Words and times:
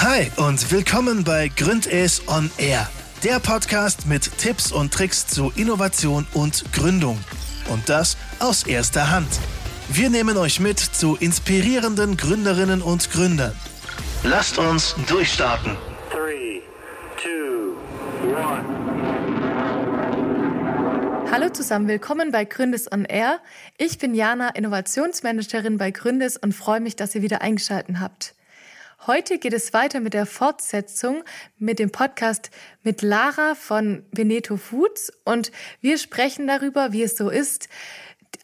Hi 0.00 0.30
und 0.36 0.70
willkommen 0.70 1.24
bei 1.24 1.48
Gründes 1.48 2.22
on 2.28 2.52
Air, 2.56 2.88
der 3.24 3.40
Podcast 3.40 4.06
mit 4.06 4.38
Tipps 4.38 4.70
und 4.70 4.94
Tricks 4.94 5.26
zu 5.26 5.50
Innovation 5.56 6.24
und 6.34 6.72
Gründung. 6.72 7.18
Und 7.68 7.88
das 7.88 8.16
aus 8.38 8.62
erster 8.62 9.10
Hand. 9.10 9.26
Wir 9.88 10.08
nehmen 10.08 10.36
euch 10.36 10.60
mit 10.60 10.78
zu 10.78 11.16
inspirierenden 11.16 12.16
Gründerinnen 12.16 12.80
und 12.80 13.10
Gründern. 13.10 13.56
Lasst 14.22 14.56
uns 14.58 14.94
durchstarten. 15.08 15.76
3, 16.12 16.62
2, 18.22 18.36
1. 21.24 21.32
Hallo 21.32 21.48
zusammen, 21.50 21.88
willkommen 21.88 22.30
bei 22.30 22.44
Gründes 22.44 22.90
on 22.92 23.04
Air. 23.04 23.40
Ich 23.78 23.98
bin 23.98 24.14
Jana, 24.14 24.50
Innovationsmanagerin 24.50 25.76
bei 25.76 25.90
Gründes 25.90 26.36
und 26.36 26.54
freue 26.54 26.78
mich, 26.78 26.94
dass 26.94 27.16
ihr 27.16 27.22
wieder 27.22 27.42
eingeschaltet 27.42 27.96
habt. 27.98 28.36
Heute 29.06 29.38
geht 29.38 29.52
es 29.52 29.72
weiter 29.72 30.00
mit 30.00 30.12
der 30.12 30.26
Fortsetzung 30.26 31.22
mit 31.56 31.78
dem 31.78 31.90
Podcast 31.90 32.50
mit 32.82 33.00
Lara 33.00 33.54
von 33.54 34.04
Veneto 34.10 34.56
Foods 34.56 35.12
und 35.24 35.52
wir 35.80 35.98
sprechen 35.98 36.46
darüber, 36.46 36.92
wie 36.92 37.04
es 37.04 37.16
so 37.16 37.30
ist, 37.30 37.68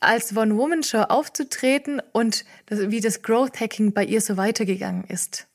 als 0.01 0.35
One-Woman-Show 0.37 1.03
aufzutreten 1.09 2.01
und 2.13 2.45
wie 2.69 3.01
das 3.01 3.23
Growth 3.23 3.61
Hacking 3.61 3.93
bei 3.93 4.05
ihr 4.05 4.21
so 4.21 4.37
weitergegangen 4.37 5.05
ist. 5.05 5.49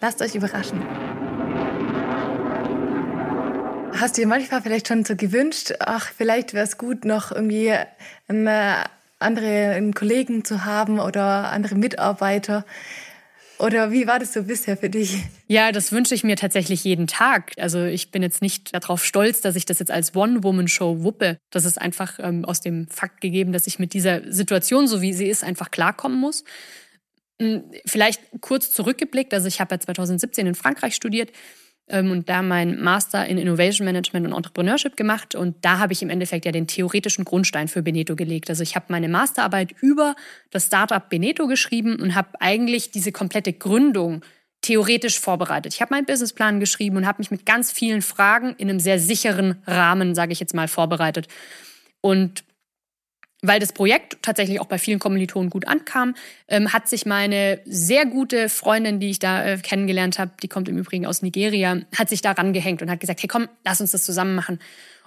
Lasst 0.00 0.20
euch 0.20 0.34
überraschen. 0.34 0.82
Hast 3.98 4.16
du 4.16 4.22
dir 4.22 4.28
manchmal 4.28 4.60
vielleicht 4.60 4.88
schon 4.88 5.04
so 5.04 5.16
gewünscht, 5.16 5.72
ach, 5.80 6.12
vielleicht 6.14 6.52
wäre 6.52 6.64
es 6.64 6.76
gut, 6.76 7.06
noch 7.06 7.32
irgendwie 7.32 7.74
eine 8.28 8.84
andere 9.18 9.70
einen 9.70 9.94
Kollegen 9.94 10.44
zu 10.44 10.64
haben 10.64 11.00
oder 11.00 11.50
andere 11.50 11.76
Mitarbeiter, 11.76 12.66
oder 13.58 13.92
wie 13.92 14.06
war 14.06 14.18
das 14.18 14.32
so 14.32 14.42
bisher 14.42 14.76
für 14.76 14.90
dich? 14.90 15.16
Ja, 15.46 15.72
das 15.72 15.92
wünsche 15.92 16.14
ich 16.14 16.24
mir 16.24 16.36
tatsächlich 16.36 16.82
jeden 16.84 17.06
Tag. 17.06 17.52
Also 17.56 17.84
ich 17.84 18.10
bin 18.10 18.22
jetzt 18.22 18.42
nicht 18.42 18.74
darauf 18.74 19.04
stolz, 19.04 19.40
dass 19.40 19.56
ich 19.56 19.64
das 19.64 19.78
jetzt 19.78 19.90
als 19.90 20.14
One-Woman-Show 20.14 21.02
wuppe. 21.02 21.38
Das 21.50 21.64
ist 21.64 21.80
einfach 21.80 22.18
ähm, 22.18 22.44
aus 22.44 22.60
dem 22.60 22.88
Fakt 22.88 23.20
gegeben, 23.20 23.52
dass 23.52 23.66
ich 23.66 23.78
mit 23.78 23.92
dieser 23.92 24.32
Situation, 24.32 24.88
so 24.88 25.00
wie 25.00 25.12
sie 25.12 25.26
ist, 25.26 25.44
einfach 25.44 25.70
klarkommen 25.70 26.18
muss. 26.18 26.44
Hm, 27.40 27.64
vielleicht 27.86 28.20
kurz 28.40 28.72
zurückgeblickt. 28.72 29.32
Also 29.32 29.48
ich 29.48 29.60
habe 29.60 29.74
ja 29.74 29.80
2017 29.80 30.46
in 30.46 30.54
Frankreich 30.54 30.94
studiert 30.94 31.30
und 31.86 32.28
da 32.30 32.40
mein 32.40 32.80
Master 32.80 33.26
in 33.26 33.36
Innovation 33.36 33.84
Management 33.84 34.26
und 34.26 34.32
Entrepreneurship 34.32 34.96
gemacht. 34.96 35.34
Und 35.34 35.62
da 35.62 35.78
habe 35.78 35.92
ich 35.92 36.00
im 36.02 36.08
Endeffekt 36.08 36.46
ja 36.46 36.52
den 36.52 36.66
theoretischen 36.66 37.24
Grundstein 37.24 37.68
für 37.68 37.82
Beneto 37.82 38.16
gelegt. 38.16 38.48
Also 38.48 38.62
ich 38.62 38.74
habe 38.74 38.86
meine 38.88 39.08
Masterarbeit 39.08 39.74
über 39.82 40.14
das 40.50 40.66
Startup 40.66 41.06
Beneto 41.08 41.46
geschrieben 41.46 41.96
und 42.00 42.14
habe 42.14 42.40
eigentlich 42.40 42.90
diese 42.90 43.12
komplette 43.12 43.52
Gründung 43.52 44.22
theoretisch 44.62 45.20
vorbereitet. 45.20 45.74
Ich 45.74 45.82
habe 45.82 45.92
meinen 45.92 46.06
Businessplan 46.06 46.58
geschrieben 46.58 46.96
und 46.96 47.06
habe 47.06 47.18
mich 47.18 47.30
mit 47.30 47.44
ganz 47.44 47.70
vielen 47.70 48.00
Fragen 48.00 48.54
in 48.56 48.70
einem 48.70 48.80
sehr 48.80 48.98
sicheren 48.98 49.62
Rahmen, 49.66 50.14
sage 50.14 50.32
ich 50.32 50.40
jetzt 50.40 50.54
mal, 50.54 50.68
vorbereitet. 50.68 51.28
Und 52.00 52.44
weil 53.46 53.60
das 53.60 53.72
Projekt 53.72 54.18
tatsächlich 54.22 54.60
auch 54.60 54.66
bei 54.66 54.78
vielen 54.78 54.98
Kommilitonen 54.98 55.50
gut 55.50 55.68
ankam, 55.68 56.14
ähm, 56.48 56.72
hat 56.72 56.88
sich 56.88 57.04
meine 57.04 57.60
sehr 57.66 58.06
gute 58.06 58.48
Freundin, 58.48 59.00
die 59.00 59.10
ich 59.10 59.18
da 59.18 59.44
äh, 59.44 59.58
kennengelernt 59.58 60.18
habe, 60.18 60.32
die 60.42 60.48
kommt 60.48 60.68
im 60.68 60.78
Übrigen 60.78 61.06
aus 61.06 61.22
Nigeria, 61.22 61.80
hat 61.96 62.08
sich 62.08 62.22
da 62.22 62.32
rangehängt 62.32 62.80
und 62.80 62.90
hat 62.90 63.00
gesagt, 63.00 63.22
hey 63.22 63.28
komm, 63.28 63.48
lass 63.64 63.80
uns 63.80 63.90
das 63.90 64.04
zusammen 64.04 64.34
machen. 64.34 64.58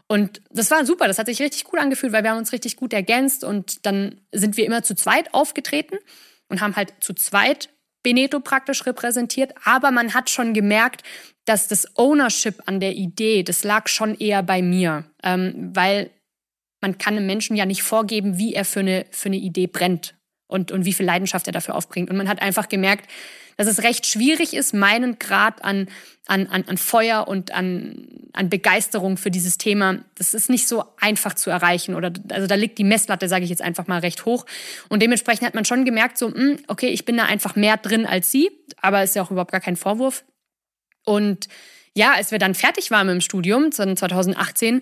Und 0.08 0.42
das 0.52 0.72
war 0.72 0.86
super, 0.86 1.08
das 1.08 1.20
hat 1.20 1.26
sich 1.26 1.42
richtig 1.42 1.66
gut 1.66 1.80
angefühlt, 1.80 2.14
weil 2.14 2.24
wir 2.24 2.30
haben 2.30 2.38
uns 2.38 2.54
richtig 2.54 2.78
gut 2.78 2.94
ergänzt 2.94 3.44
und 3.44 3.86
dann 3.86 4.22
sind 4.32 4.56
wir 4.56 4.66
immer 4.66 4.84
zu 4.84 4.96
zweit 4.96 5.34
aufgetreten 5.34 5.98
und 6.48 6.62
haben 6.62 6.76
halt 6.76 6.94
zu 7.02 7.14
zweit 7.14 7.70
Beneto 8.04 8.40
praktisch 8.40 8.86
repräsentiert, 8.86 9.54
aber 9.66 9.92
man 9.92 10.14
hat 10.14 10.30
schon 10.30 10.54
gemerkt, 10.54 11.04
dass 11.44 11.68
das 11.68 11.98
Ownership 11.98 12.62
an 12.66 12.80
der 12.80 12.94
Idee, 12.94 13.44
das 13.44 13.64
lag 13.64 13.88
schon 13.88 14.16
eher 14.16 14.44
bei 14.44 14.62
mir, 14.62 15.06
ähm, 15.24 15.72
weil 15.74 16.12
man 16.88 16.98
kann 16.98 17.18
einem 17.18 17.26
Menschen 17.26 17.58
ja 17.58 17.66
nicht 17.66 17.84
vorgeben, 17.84 18.38
wie 18.38 18.54
er 18.54 18.64
für 18.64 18.80
eine, 18.80 19.06
für 19.12 19.28
eine 19.28 19.36
Idee 19.36 19.68
brennt 19.68 20.16
und, 20.48 20.72
und 20.72 20.86
wie 20.86 20.94
viel 20.94 21.06
Leidenschaft 21.06 21.46
er 21.46 21.52
dafür 21.52 21.76
aufbringt. 21.76 22.10
Und 22.10 22.16
man 22.16 22.30
hat 22.30 22.42
einfach 22.42 22.70
gemerkt, 22.70 23.10
dass 23.58 23.68
es 23.68 23.84
recht 23.84 24.06
schwierig 24.06 24.54
ist, 24.54 24.74
meinen 24.74 25.20
Grad 25.20 25.66
an, 25.66 25.90
an, 26.28 26.48
an, 26.48 26.64
an 26.66 26.78
Feuer 26.78 27.28
und 27.28 27.52
an, 27.52 28.08
an 28.32 28.50
Begeisterung 28.50 29.18
für 29.18 29.32
dieses 29.32 29.58
Thema, 29.58 30.00
das 30.16 30.34
ist 30.34 30.50
nicht 30.50 30.66
so 30.66 30.86
einfach 30.98 31.34
zu 31.34 31.50
erreichen. 31.50 31.94
Oder 31.94 32.14
also 32.30 32.48
da 32.48 32.56
liegt 32.56 32.78
die 32.78 32.86
Messlatte, 32.86 33.28
sage 33.28 33.44
ich 33.44 33.50
jetzt 33.50 33.62
einfach 33.62 33.88
mal, 33.88 34.00
recht 34.00 34.24
hoch. 34.24 34.46
Und 34.88 35.02
dementsprechend 35.02 35.46
hat 35.46 35.56
man 35.56 35.66
schon 35.66 35.84
gemerkt, 35.84 36.18
so, 36.18 36.34
hm, 36.34 36.60
okay, 36.70 36.88
ich 36.88 37.04
bin 37.04 37.18
da 37.18 37.26
einfach 37.26 37.58
mehr 37.58 37.76
drin 37.76 38.06
als 38.06 38.32
sie, 38.32 38.50
aber 38.82 39.04
ist 39.04 39.16
ja 39.16 39.24
auch 39.24 39.32
überhaupt 39.32 39.52
gar 39.52 39.60
kein 39.60 39.76
Vorwurf. 39.76 40.24
Und 41.04 41.50
ja, 41.96 42.14
als 42.14 42.32
wir 42.32 42.40
dann 42.40 42.56
fertig 42.56 42.92
waren 42.92 43.08
mit 43.08 43.16
dem 43.16 43.22
Studium, 43.22 43.74
2018, 43.74 44.82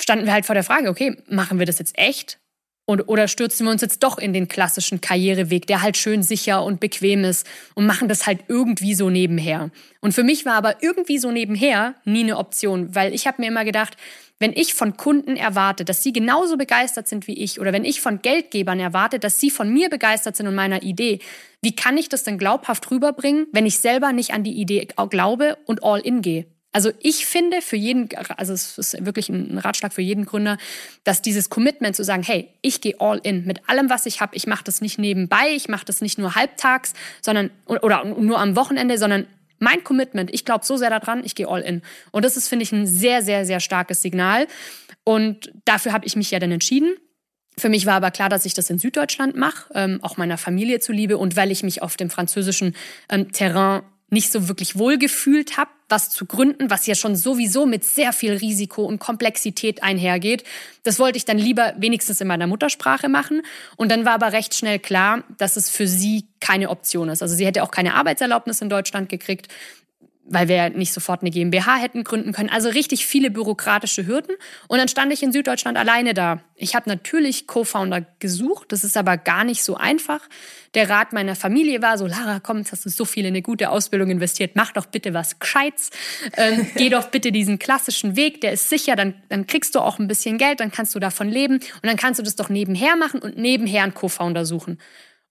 standen 0.00 0.26
wir 0.26 0.32
halt 0.32 0.46
vor 0.46 0.54
der 0.54 0.64
Frage, 0.64 0.88
okay, 0.88 1.16
machen 1.28 1.58
wir 1.58 1.66
das 1.66 1.78
jetzt 1.78 1.98
echt? 1.98 2.38
Und, 2.84 3.08
oder 3.08 3.28
stürzen 3.28 3.64
wir 3.64 3.70
uns 3.70 3.80
jetzt 3.80 4.02
doch 4.02 4.18
in 4.18 4.32
den 4.32 4.48
klassischen 4.48 5.00
Karriereweg, 5.00 5.68
der 5.68 5.82
halt 5.82 5.96
schön 5.96 6.24
sicher 6.24 6.64
und 6.64 6.80
bequem 6.80 7.22
ist 7.22 7.46
und 7.74 7.86
machen 7.86 8.08
das 8.08 8.26
halt 8.26 8.40
irgendwie 8.48 8.94
so 8.94 9.08
nebenher. 9.08 9.70
Und 10.00 10.12
für 10.12 10.24
mich 10.24 10.44
war 10.44 10.54
aber 10.54 10.82
irgendwie 10.82 11.18
so 11.18 11.30
nebenher 11.30 11.94
nie 12.04 12.24
eine 12.24 12.38
Option, 12.38 12.92
weil 12.94 13.14
ich 13.14 13.28
habe 13.28 13.40
mir 13.40 13.48
immer 13.48 13.64
gedacht, 13.64 13.96
wenn 14.40 14.52
ich 14.52 14.74
von 14.74 14.96
Kunden 14.96 15.36
erwarte, 15.36 15.84
dass 15.84 16.02
sie 16.02 16.12
genauso 16.12 16.56
begeistert 16.56 17.06
sind 17.06 17.28
wie 17.28 17.38
ich 17.38 17.60
oder 17.60 17.72
wenn 17.72 17.84
ich 17.84 18.00
von 18.00 18.20
Geldgebern 18.20 18.80
erwarte, 18.80 19.20
dass 19.20 19.38
sie 19.38 19.50
von 19.50 19.72
mir 19.72 19.88
begeistert 19.88 20.36
sind 20.36 20.48
und 20.48 20.56
meiner 20.56 20.82
Idee, 20.82 21.20
wie 21.62 21.76
kann 21.76 21.96
ich 21.96 22.08
das 22.08 22.24
denn 22.24 22.38
glaubhaft 22.38 22.90
rüberbringen, 22.90 23.46
wenn 23.52 23.66
ich 23.66 23.78
selber 23.78 24.12
nicht 24.12 24.34
an 24.34 24.42
die 24.42 24.60
Idee 24.60 24.88
glaube 25.08 25.56
und 25.66 25.84
all 25.84 26.00
in 26.00 26.20
gehe? 26.20 26.51
Also 26.72 26.90
ich 27.00 27.26
finde 27.26 27.60
für 27.60 27.76
jeden, 27.76 28.08
also 28.36 28.54
es 28.54 28.78
ist 28.78 29.04
wirklich 29.04 29.28
ein 29.28 29.58
Ratschlag 29.58 29.92
für 29.92 30.00
jeden 30.00 30.24
Gründer, 30.24 30.56
dass 31.04 31.20
dieses 31.20 31.50
Commitment 31.50 31.94
zu 31.94 32.02
sagen, 32.02 32.22
hey, 32.22 32.48
ich 32.62 32.80
gehe 32.80 32.98
all 32.98 33.20
in 33.22 33.44
mit 33.44 33.68
allem, 33.68 33.90
was 33.90 34.06
ich 34.06 34.20
habe. 34.20 34.34
Ich 34.34 34.46
mache 34.46 34.64
das 34.64 34.80
nicht 34.80 34.98
nebenbei, 34.98 35.50
ich 35.54 35.68
mache 35.68 35.84
das 35.84 36.00
nicht 36.00 36.18
nur 36.18 36.34
halbtags, 36.34 36.94
sondern 37.20 37.50
oder 37.66 38.04
nur 38.04 38.38
am 38.38 38.56
Wochenende, 38.56 38.96
sondern 38.96 39.26
mein 39.58 39.84
Commitment, 39.84 40.32
ich 40.32 40.44
glaube 40.44 40.64
so 40.64 40.76
sehr 40.76 40.90
daran, 40.90 41.22
ich 41.24 41.34
gehe 41.34 41.46
all 41.46 41.60
in. 41.60 41.82
Und 42.10 42.24
das 42.24 42.36
ist, 42.36 42.48
finde 42.48 42.64
ich, 42.64 42.72
ein 42.72 42.86
sehr, 42.86 43.22
sehr, 43.22 43.46
sehr 43.46 43.60
starkes 43.60 44.02
Signal. 44.02 44.48
Und 45.04 45.52
dafür 45.64 45.92
habe 45.92 46.06
ich 46.06 46.16
mich 46.16 46.30
ja 46.30 46.38
dann 46.38 46.50
entschieden. 46.50 46.96
Für 47.58 47.68
mich 47.68 47.86
war 47.86 47.94
aber 47.94 48.10
klar, 48.10 48.28
dass 48.28 48.46
ich 48.46 48.54
das 48.54 48.70
in 48.70 48.78
Süddeutschland 48.78 49.36
mache, 49.36 49.72
ähm, 49.74 49.98
auch 50.02 50.16
meiner 50.16 50.38
Familie 50.38 50.80
zuliebe 50.80 51.18
und 51.18 51.36
weil 51.36 51.50
ich 51.50 51.62
mich 51.62 51.82
auf 51.82 51.96
dem 51.96 52.08
französischen 52.08 52.74
ähm, 53.10 53.30
Terrain 53.30 53.82
nicht 54.12 54.30
so 54.30 54.46
wirklich 54.46 54.76
wohlgefühlt 54.76 55.56
habe, 55.56 55.70
was 55.88 56.10
zu 56.10 56.26
gründen, 56.26 56.70
was 56.70 56.86
ja 56.86 56.94
schon 56.94 57.16
sowieso 57.16 57.66
mit 57.66 57.82
sehr 57.82 58.12
viel 58.12 58.34
Risiko 58.34 58.84
und 58.84 58.98
Komplexität 58.98 59.82
einhergeht. 59.82 60.44
Das 60.82 60.98
wollte 60.98 61.16
ich 61.16 61.24
dann 61.24 61.38
lieber 61.38 61.74
wenigstens 61.78 62.20
in 62.20 62.28
meiner 62.28 62.46
Muttersprache 62.46 63.08
machen. 63.08 63.42
Und 63.76 63.90
dann 63.90 64.04
war 64.04 64.12
aber 64.12 64.32
recht 64.32 64.54
schnell 64.54 64.78
klar, 64.78 65.24
dass 65.38 65.56
es 65.56 65.70
für 65.70 65.88
sie 65.88 66.26
keine 66.40 66.68
Option 66.68 67.08
ist. 67.08 67.22
Also 67.22 67.34
sie 67.34 67.46
hätte 67.46 67.62
auch 67.62 67.70
keine 67.70 67.94
Arbeitserlaubnis 67.94 68.60
in 68.60 68.68
Deutschland 68.68 69.08
gekriegt 69.08 69.48
weil 70.24 70.46
wir 70.48 70.70
nicht 70.70 70.92
sofort 70.92 71.22
eine 71.22 71.30
GmbH 71.30 71.76
hätten 71.76 72.04
gründen 72.04 72.32
können. 72.32 72.48
Also 72.48 72.68
richtig 72.68 73.06
viele 73.06 73.30
bürokratische 73.30 74.06
Hürden. 74.06 74.36
Und 74.68 74.78
dann 74.78 74.88
stand 74.88 75.12
ich 75.12 75.22
in 75.22 75.32
Süddeutschland 75.32 75.76
alleine 75.76 76.14
da. 76.14 76.40
Ich 76.54 76.76
habe 76.76 76.88
natürlich 76.88 77.48
Co-Founder 77.48 78.06
gesucht, 78.20 78.70
das 78.70 78.84
ist 78.84 78.96
aber 78.96 79.16
gar 79.16 79.42
nicht 79.42 79.64
so 79.64 79.76
einfach. 79.76 80.20
Der 80.74 80.88
Rat 80.88 81.12
meiner 81.12 81.34
Familie 81.34 81.82
war 81.82 81.98
so, 81.98 82.06
Lara, 82.06 82.38
komm, 82.40 82.58
jetzt 82.58 82.70
hast 82.70 82.84
du 82.84 82.88
so 82.88 83.04
viel 83.04 83.24
in 83.24 83.32
eine 83.32 83.42
gute 83.42 83.70
Ausbildung 83.70 84.10
investiert, 84.10 84.52
mach 84.54 84.72
doch 84.72 84.86
bitte 84.86 85.12
was 85.12 85.40
Gescheites. 85.40 85.90
Ähm, 86.36 86.66
geh 86.76 86.88
doch 86.88 87.08
bitte 87.08 87.32
diesen 87.32 87.58
klassischen 87.58 88.14
Weg, 88.14 88.40
der 88.42 88.52
ist 88.52 88.68
sicher, 88.68 88.94
dann, 88.94 89.14
dann 89.28 89.46
kriegst 89.48 89.74
du 89.74 89.80
auch 89.80 89.98
ein 89.98 90.06
bisschen 90.06 90.38
Geld, 90.38 90.60
dann 90.60 90.70
kannst 90.70 90.94
du 90.94 91.00
davon 91.00 91.28
leben 91.28 91.56
und 91.56 91.84
dann 91.84 91.96
kannst 91.96 92.20
du 92.20 92.22
das 92.22 92.36
doch 92.36 92.48
nebenher 92.48 92.96
machen 92.96 93.20
und 93.20 93.36
nebenher 93.36 93.82
einen 93.82 93.94
Co-Founder 93.94 94.46
suchen. 94.46 94.78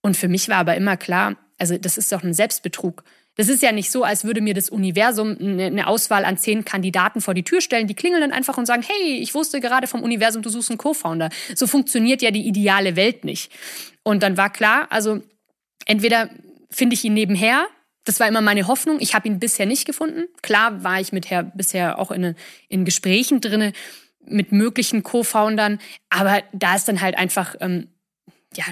Und 0.01 0.17
für 0.17 0.27
mich 0.27 0.49
war 0.49 0.57
aber 0.57 0.75
immer 0.75 0.97
klar, 0.97 1.37
also 1.57 1.77
das 1.77 1.97
ist 1.97 2.11
doch 2.11 2.23
ein 2.23 2.33
Selbstbetrug. 2.33 3.03
Das 3.35 3.47
ist 3.47 3.61
ja 3.63 3.71
nicht 3.71 3.91
so, 3.91 4.03
als 4.03 4.23
würde 4.25 4.41
mir 4.41 4.53
das 4.53 4.69
Universum 4.69 5.37
eine 5.39 5.87
Auswahl 5.87 6.25
an 6.25 6.37
zehn 6.37 6.65
Kandidaten 6.65 7.21
vor 7.21 7.33
die 7.33 7.43
Tür 7.43 7.61
stellen. 7.61 7.87
Die 7.87 7.95
klingeln 7.95 8.21
dann 8.21 8.31
einfach 8.31 8.57
und 8.57 8.65
sagen, 8.65 8.83
hey, 8.85 9.17
ich 9.19 9.33
wusste 9.33 9.61
gerade 9.61 9.87
vom 9.87 10.03
Universum, 10.03 10.41
du 10.41 10.49
suchst 10.49 10.69
einen 10.69 10.77
Co-Founder. 10.77 11.29
So 11.55 11.65
funktioniert 11.65 12.21
ja 12.21 12.31
die 12.31 12.45
ideale 12.45 12.95
Welt 12.95 13.23
nicht. 13.23 13.51
Und 14.03 14.21
dann 14.21 14.35
war 14.37 14.51
klar, 14.51 14.87
also 14.89 15.21
entweder 15.85 16.29
finde 16.69 16.93
ich 16.93 17.05
ihn 17.05 17.13
nebenher, 17.13 17.67
das 18.03 18.19
war 18.19 18.27
immer 18.27 18.41
meine 18.41 18.67
Hoffnung. 18.67 18.97
Ich 18.99 19.13
habe 19.13 19.27
ihn 19.27 19.39
bisher 19.39 19.65
nicht 19.65 19.85
gefunden. 19.85 20.25
Klar 20.41 20.83
war 20.83 20.99
ich 20.99 21.11
mit 21.11 21.29
Herr 21.29 21.43
bisher 21.43 21.99
auch 21.99 22.11
in, 22.11 22.35
in 22.67 22.83
Gesprächen 22.83 23.41
drinne 23.41 23.73
mit 24.25 24.51
möglichen 24.51 25.03
Co-Foundern, 25.03 25.79
aber 26.09 26.43
da 26.53 26.75
ist 26.75 26.87
dann 26.87 27.01
halt 27.01 27.17
einfach 27.17 27.55
ähm, 27.59 27.87
ja 28.55 28.65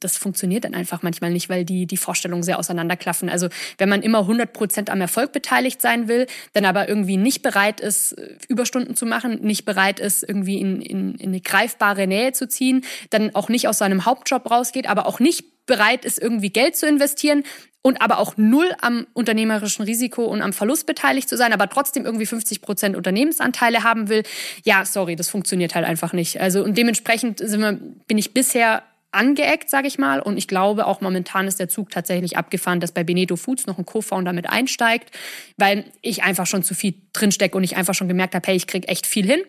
das 0.00 0.16
funktioniert 0.16 0.64
dann 0.64 0.74
einfach 0.74 1.02
manchmal 1.02 1.30
nicht, 1.30 1.48
weil 1.48 1.64
die, 1.64 1.86
die 1.86 1.96
Vorstellungen 1.96 2.42
sehr 2.42 2.58
auseinanderklaffen. 2.58 3.28
Also 3.28 3.48
wenn 3.78 3.88
man 3.88 4.02
immer 4.02 4.20
100 4.20 4.52
Prozent 4.52 4.90
am 4.90 5.00
Erfolg 5.00 5.32
beteiligt 5.32 5.80
sein 5.80 6.08
will, 6.08 6.26
dann 6.52 6.64
aber 6.64 6.88
irgendwie 6.88 7.16
nicht 7.16 7.42
bereit 7.42 7.80
ist, 7.80 8.16
Überstunden 8.48 8.96
zu 8.96 9.06
machen, 9.06 9.40
nicht 9.42 9.64
bereit 9.64 10.00
ist, 10.00 10.22
irgendwie 10.22 10.60
in, 10.60 10.80
in, 10.82 11.14
in 11.14 11.28
eine 11.28 11.40
greifbare 11.40 12.06
Nähe 12.06 12.32
zu 12.32 12.48
ziehen, 12.48 12.84
dann 13.10 13.34
auch 13.34 13.48
nicht 13.48 13.68
aus 13.68 13.78
seinem 13.78 14.04
Hauptjob 14.04 14.50
rausgeht, 14.50 14.88
aber 14.88 15.06
auch 15.06 15.20
nicht 15.20 15.66
bereit 15.66 16.04
ist, 16.04 16.18
irgendwie 16.18 16.50
Geld 16.50 16.76
zu 16.76 16.88
investieren 16.88 17.44
und 17.82 18.02
aber 18.02 18.18
auch 18.18 18.36
null 18.36 18.70
am 18.80 19.06
unternehmerischen 19.12 19.84
Risiko 19.84 20.24
und 20.24 20.42
am 20.42 20.52
Verlust 20.52 20.86
beteiligt 20.86 21.28
zu 21.28 21.36
sein, 21.36 21.52
aber 21.52 21.68
trotzdem 21.68 22.04
irgendwie 22.04 22.26
50 22.26 22.60
Prozent 22.60 22.96
Unternehmensanteile 22.96 23.84
haben 23.84 24.08
will, 24.08 24.24
ja, 24.64 24.84
sorry, 24.84 25.14
das 25.14 25.28
funktioniert 25.28 25.74
halt 25.74 25.86
einfach 25.86 26.12
nicht. 26.12 26.40
Also 26.40 26.64
und 26.64 26.76
dementsprechend 26.76 27.40
wir, 27.40 27.78
bin 28.06 28.18
ich 28.18 28.34
bisher 28.34 28.82
angeeckt, 29.10 29.70
sage 29.70 29.88
ich 29.88 29.98
mal. 29.98 30.20
Und 30.20 30.36
ich 30.36 30.48
glaube, 30.48 30.86
auch 30.86 31.00
momentan 31.00 31.46
ist 31.46 31.58
der 31.58 31.68
Zug 31.68 31.90
tatsächlich 31.90 32.36
abgefahren, 32.36 32.80
dass 32.80 32.92
bei 32.92 33.04
Beneto 33.04 33.36
Foods 33.36 33.66
noch 33.66 33.78
ein 33.78 33.86
Co-Founder 33.86 34.32
mit 34.32 34.48
einsteigt, 34.48 35.10
weil 35.56 35.84
ich 36.02 36.22
einfach 36.22 36.46
schon 36.46 36.62
zu 36.62 36.74
viel 36.74 36.94
drinstecke 37.12 37.56
und 37.56 37.64
ich 37.64 37.76
einfach 37.76 37.94
schon 37.94 38.08
gemerkt 38.08 38.34
habe, 38.34 38.46
hey, 38.46 38.56
ich 38.56 38.66
krieg 38.66 38.88
echt 38.88 39.06
viel 39.06 39.26
hin. 39.26 39.40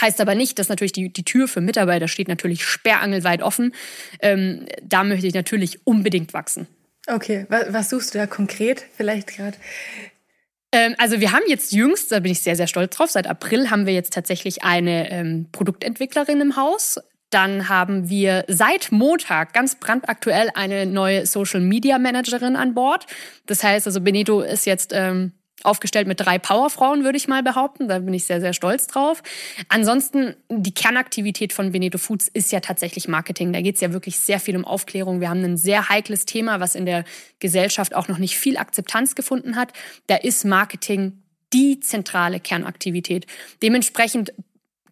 Heißt 0.00 0.20
aber 0.20 0.34
nicht, 0.34 0.58
dass 0.58 0.68
natürlich 0.68 0.92
die, 0.92 1.12
die 1.12 1.24
Tür 1.24 1.46
für 1.46 1.60
Mitarbeiter 1.60 2.08
steht 2.08 2.28
natürlich 2.28 2.64
sperrangelweit 2.64 3.42
offen. 3.42 3.72
Ähm, 4.20 4.66
da 4.82 5.04
möchte 5.04 5.26
ich 5.26 5.34
natürlich 5.34 5.86
unbedingt 5.86 6.34
wachsen. 6.34 6.66
Okay, 7.06 7.46
was, 7.48 7.72
was 7.72 7.90
suchst 7.90 8.14
du 8.14 8.18
da 8.18 8.26
konkret 8.26 8.84
vielleicht 8.96 9.28
gerade? 9.28 9.56
Ähm, 10.72 10.96
also 10.98 11.20
wir 11.20 11.30
haben 11.30 11.44
jetzt 11.46 11.72
jüngst, 11.72 12.10
da 12.10 12.18
bin 12.18 12.32
ich 12.32 12.42
sehr, 12.42 12.56
sehr 12.56 12.66
stolz 12.66 12.96
drauf, 12.96 13.10
seit 13.10 13.28
April 13.28 13.70
haben 13.70 13.86
wir 13.86 13.94
jetzt 13.94 14.12
tatsächlich 14.12 14.64
eine 14.64 15.10
ähm, 15.10 15.46
Produktentwicklerin 15.52 16.40
im 16.40 16.56
Haus. 16.56 16.98
Dann 17.30 17.68
haben 17.68 18.08
wir 18.08 18.44
seit 18.48 18.92
Montag 18.92 19.52
ganz 19.52 19.74
brandaktuell 19.76 20.50
eine 20.54 20.86
neue 20.86 21.26
Social 21.26 21.60
Media 21.60 21.98
Managerin 21.98 22.56
an 22.56 22.74
Bord. 22.74 23.06
Das 23.46 23.64
heißt, 23.64 23.86
also 23.86 24.00
Benito 24.00 24.40
ist 24.40 24.64
jetzt 24.66 24.92
ähm, 24.94 25.32
aufgestellt 25.62 26.06
mit 26.06 26.20
drei 26.20 26.38
Powerfrauen, 26.38 27.04
würde 27.04 27.16
ich 27.16 27.28
mal 27.28 27.42
behaupten. 27.42 27.88
Da 27.88 27.98
bin 27.98 28.14
ich 28.14 28.24
sehr, 28.24 28.40
sehr 28.40 28.52
stolz 28.52 28.86
drauf. 28.86 29.22
Ansonsten, 29.68 30.36
die 30.50 30.74
Kernaktivität 30.74 31.52
von 31.52 31.72
Veneto 31.72 31.98
Foods 31.98 32.28
ist 32.28 32.52
ja 32.52 32.60
tatsächlich 32.60 33.08
Marketing. 33.08 33.52
Da 33.52 33.60
geht 33.60 33.76
es 33.76 33.80
ja 33.80 33.92
wirklich 33.92 34.18
sehr 34.18 34.38
viel 34.38 34.56
um 34.56 34.64
Aufklärung. 34.64 35.20
Wir 35.20 35.30
haben 35.30 35.42
ein 35.44 35.56
sehr 35.56 35.88
heikles 35.88 36.26
Thema, 36.26 36.60
was 36.60 36.74
in 36.74 36.86
der 36.86 37.04
Gesellschaft 37.38 37.94
auch 37.94 38.08
noch 38.08 38.18
nicht 38.18 38.38
viel 38.38 38.56
Akzeptanz 38.56 39.14
gefunden 39.14 39.56
hat. 39.56 39.72
Da 40.06 40.16
ist 40.16 40.44
Marketing 40.44 41.22
die 41.52 41.80
zentrale 41.80 42.40
Kernaktivität. 42.40 43.26
Dementsprechend, 43.62 44.32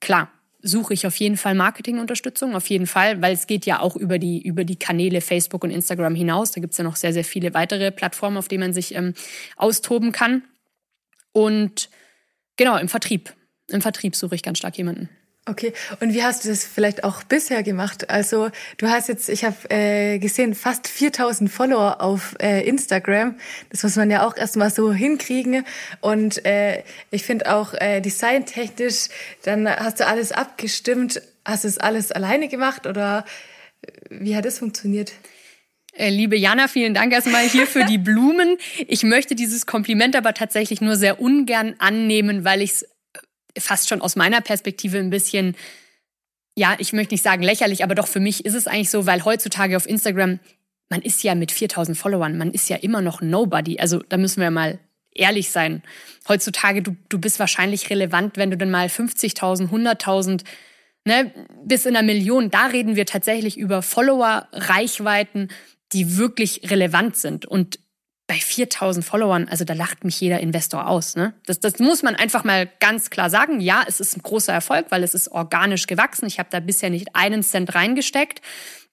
klar, 0.01 0.31
suche 0.67 0.95
ich 0.95 1.07
auf 1.07 1.15
jeden 1.17 1.37
Fall 1.37 1.55
Marketingunterstützung, 1.55 2.57
auf 2.57 2.69
jeden 2.69 2.87
Fall, 2.87 3.21
weil 3.21 3.35
es 3.35 3.47
geht 3.47 3.67
ja 3.67 3.81
auch 3.81 3.97
über 3.97 4.19
die, 4.19 4.41
über 4.41 4.65
die 4.65 4.79
Kanäle 4.79 5.21
Facebook 5.21 5.63
und 5.63 5.71
Instagram 5.71 6.15
hinaus. 6.15 6.53
Da 6.53 6.61
gibt 6.61 6.73
es 6.73 6.79
ja 6.79 6.85
noch 6.85 6.97
sehr, 6.97 7.13
sehr 7.13 7.25
viele 7.25 7.53
weitere 7.53 7.91
Plattformen, 7.91 8.39
auf 8.39 8.49
denen 8.49 8.63
man 8.63 8.73
sich 8.73 8.95
ähm, 8.95 9.13
austoben 9.57 10.11
kann. 10.11 10.43
Und 11.33 11.91
genau, 12.57 12.79
im 12.79 12.89
Vertrieb. 12.89 13.35
Im 13.69 13.83
Vertrieb 13.83 14.17
suche 14.17 14.35
ich 14.35 14.43
ganz 14.43 14.59
stark 14.59 14.79
jemanden. 14.79 15.11
Okay, 15.47 15.75
und 16.01 16.15
wie 16.15 16.23
hast 16.23 16.45
du 16.45 16.49
das 16.49 16.65
vielleicht 16.65 17.05
auch 17.05 17.23
bisher 17.23 17.63
gemacht? 17.63 18.09
Also 18.09 18.49
du 18.79 18.89
hast 18.89 19.09
jetzt, 19.09 19.29
ich 19.29 19.45
habe 19.45 19.57
äh, 19.69 20.19
gesehen, 20.19 20.55
fast 20.55 20.89
4000 20.89 21.51
Follower 21.51 22.01
auf 22.01 22.35
äh, 22.41 22.67
Instagram. 22.67 23.35
Das 23.69 23.83
muss 23.83 23.97
man 23.97 24.11
ja 24.11 24.27
auch 24.27 24.39
erstmal 24.39 24.71
so 24.71 24.91
hinkriegen. 24.91 25.67
Und 26.01 26.47
äh, 26.47 26.83
ich 27.11 27.25
finde 27.25 27.55
auch 27.55 27.75
äh, 27.75 28.01
designtechnisch, 28.01 29.09
dann 29.43 29.69
hast 29.69 30.01
du 30.01 30.07
alles 30.07 30.33
abgestimmt. 30.33 31.21
Hast 31.45 31.65
du 31.65 31.69
es 31.69 31.77
alles 31.77 32.11
alleine 32.11 32.49
gemacht 32.49 32.87
oder 32.87 33.27
wie 34.09 34.35
hat 34.35 34.47
das 34.47 34.61
funktioniert? 34.61 35.13
Äh, 35.93 36.09
liebe 36.09 36.37
Jana, 36.37 36.69
vielen 36.69 36.95
Dank 36.95 37.13
erstmal 37.13 37.47
hier 37.47 37.67
für 37.67 37.85
die 37.85 37.99
Blumen. 37.99 38.57
Ich 38.89 39.03
möchte 39.03 39.35
dieses 39.35 39.67
Kompliment 39.67 40.17
aber 40.17 40.33
tatsächlich 40.33 40.81
nur 40.81 40.97
sehr 40.97 41.21
ungern 41.21 41.75
annehmen, 41.79 42.45
weil 42.45 42.63
ich 42.63 42.71
es 42.71 42.87
fast 43.59 43.89
schon 43.89 44.01
aus 44.01 44.17
meiner 44.17 44.41
Perspektive 44.41 44.99
ein 44.99 45.11
bisschen, 45.11 45.57
ja, 46.57 46.77
ich 46.79 46.93
möchte 46.93 47.15
nicht 47.15 47.23
sagen 47.23 47.43
lächerlich, 47.43 47.85
aber 47.85 47.95
doch 47.95 48.07
für 48.07 48.21
mich 48.21 48.45
ist 48.45 48.55
es 48.55 48.67
eigentlich 48.67 48.91
so, 48.91 49.07
weil 49.07 49.25
heutzutage 49.25 49.77
auf 49.77 49.89
Instagram, 49.89 50.41
man 50.89 51.03
ist 51.03 51.23
ja 51.23 51.35
mit 51.35 51.51
4000 51.51 51.97
Followern, 51.97 52.39
man 52.39 52.53
ist 52.53 52.69
ja 52.69 52.77
immer 52.77 53.01
noch 53.01 53.21
Nobody. 53.21 53.79
Also 53.79 54.01
da 54.09 54.17
müssen 54.17 54.41
wir 54.41 54.51
mal 54.51 54.79
ehrlich 55.15 55.51
sein. 55.51 55.83
Heutzutage, 56.29 56.83
du, 56.83 56.97
du 57.09 57.19
bist 57.19 57.39
wahrscheinlich 57.39 57.91
relevant, 57.91 58.37
wenn 58.37 58.51
du 58.51 58.57
dann 58.57 58.71
mal 58.71 58.87
50.000, 58.87 59.71
100.000 59.71 60.45
ne, 61.05 61.33
bis 61.65 61.87
in 61.87 61.97
einer 61.97 62.05
Million, 62.05 62.51
da 62.51 62.67
reden 62.67 62.97
wir 62.97 63.07
tatsächlich 63.07 63.57
über 63.57 63.83
Follower, 63.83 64.49
Reichweiten, 64.53 65.49
die 65.93 66.17
wirklich 66.17 66.71
relevant 66.71 67.17
sind. 67.17 67.47
Und 67.47 67.79
bei 68.27 68.37
4000 68.37 69.05
Followern, 69.05 69.49
also 69.49 69.65
da 69.65 69.75
lacht 69.75 70.05
mich 70.05 70.21
jeder 70.21 70.41
Investor 70.41 70.89
aus. 70.89 71.15
Ne? 71.15 71.35
Das, 71.47 71.61
das 71.61 71.79
muss 71.79 72.03
man 72.03 72.15
einfach 72.15 72.43
mal 72.43 72.71
ganz 72.81 73.11
klar 73.11 73.29
sagen. 73.29 73.61
Ja, 73.61 73.85
es 73.87 74.01
ist 74.01 74.17
ein 74.17 74.23
großer 74.23 74.53
Erfolg, 74.53 74.87
weil 74.89 75.03
es 75.03 75.15
ist 75.15 75.29
organisch 75.29 75.87
gewachsen. 75.87 76.27
Ich 76.27 76.39
habe 76.39 76.49
da 76.51 76.61
bisher 76.61 76.91
nicht 76.91 77.15
einen 77.15 77.43
Cent 77.43 77.75
reingesteckt. 77.75 78.41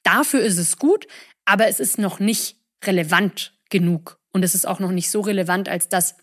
Dafür 0.03 0.41
ist 0.41 0.57
es 0.57 0.77
gut, 0.77 1.07
aber 1.45 1.67
es 1.67 1.79
ist 1.79 1.97
noch 1.97 2.19
nicht 2.19 2.57
relevant 2.83 3.53
genug. 3.69 4.19
Und 4.33 4.43
es 4.43 4.55
ist 4.55 4.67
auch 4.67 4.79
noch 4.79 4.91
nicht 4.91 5.09
so 5.09 5.21
relevant, 5.21 5.69
als 5.69 5.87
dass 5.87 6.15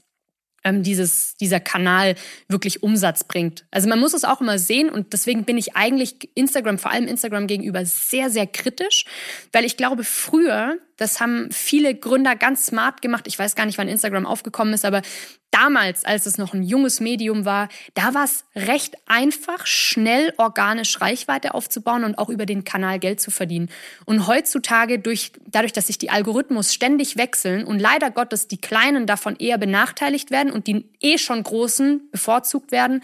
ähm, 0.64 0.82
dieses, 0.82 1.37
dieser 1.37 1.60
Kanal 1.60 2.14
wirklich 2.49 2.82
Umsatz 2.82 3.25
bringt. 3.25 3.66
Also 3.70 3.88
man 3.88 4.00
muss 4.00 4.14
es 4.14 4.25
auch 4.25 4.40
immer 4.40 4.58
sehen 4.58 4.90
und 4.90 5.12
deswegen 5.12 5.44
bin 5.44 5.56
ich 5.56 5.76
eigentlich 5.76 6.31
Instagram, 6.34 6.78
vor 6.78 6.90
allem 6.90 7.06
Instagram 7.06 7.46
gegenüber 7.46 7.84
sehr, 7.84 8.31
sehr 8.31 8.46
kritisch, 8.46 9.05
weil 9.52 9.64
ich 9.64 9.76
glaube, 9.76 10.05
früher, 10.05 10.78
das 10.99 11.21
haben 11.21 11.50
viele 11.50 11.95
Gründer 11.95 12.37
ganz 12.37 12.67
smart 12.67 13.00
gemacht. 13.00 13.27
Ich 13.27 13.39
weiß 13.39 13.55
gar 13.55 13.65
nicht, 13.65 13.79
wann 13.79 13.89
Instagram 13.89 14.27
aufgekommen 14.27 14.75
ist, 14.75 14.85
aber 14.85 15.00
damals, 15.50 16.05
als 16.05 16.27
es 16.27 16.39
noch 16.39 16.53
ein 16.53 16.62
junges 16.62 17.00
Medium 17.00 17.45
war, 17.45 17.69
da 17.95 18.15
war 18.15 18.25
es 18.25 18.45
recht 18.55 18.97
einfach, 19.06 19.65
schnell 19.65 20.35
organisch 20.37 21.00
Reichweite 21.00 21.55
aufzubauen 21.55 22.05
und 22.05 22.19
auch 22.19 22.29
über 22.29 22.47
den 22.47 22.65
Kanal 22.65 22.99
Geld 22.99 23.21
zu 23.21 23.31
verdienen. 23.31 23.71
Und 24.05 24.27
heutzutage, 24.27 24.99
durch, 24.99 25.33
dadurch, 25.47 25.73
dass 25.73 25.87
sich 25.87 25.99
die 25.99 26.11
Algorithmus 26.11 26.75
ständig 26.75 27.17
wechseln 27.17 27.65
und 27.65 27.79
leider 27.79 28.11
Gottes 28.11 28.49
die 28.49 28.61
Kleinen 28.61 29.06
davon 29.06 29.37
eher 29.37 29.56
benachteiligt 29.56 30.31
werden 30.31 30.53
und 30.53 30.67
die 30.67 30.91
eh 31.01 31.17
schon 31.17 31.43
Großen 31.44 32.11
bevorzugt 32.11 32.73
werden, 32.73 33.03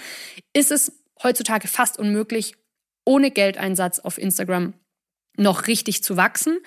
ist 0.52 0.72
es 0.72 0.92
heutzutage 1.22 1.68
fast 1.68 1.98
unmöglich, 1.98 2.54
ohne 3.04 3.30
Geldeinsatz 3.30 4.00
auf 4.00 4.18
Instagram 4.18 4.74
noch 5.36 5.66
richtig 5.66 6.02
zu 6.02 6.16
wachsen 6.16 6.58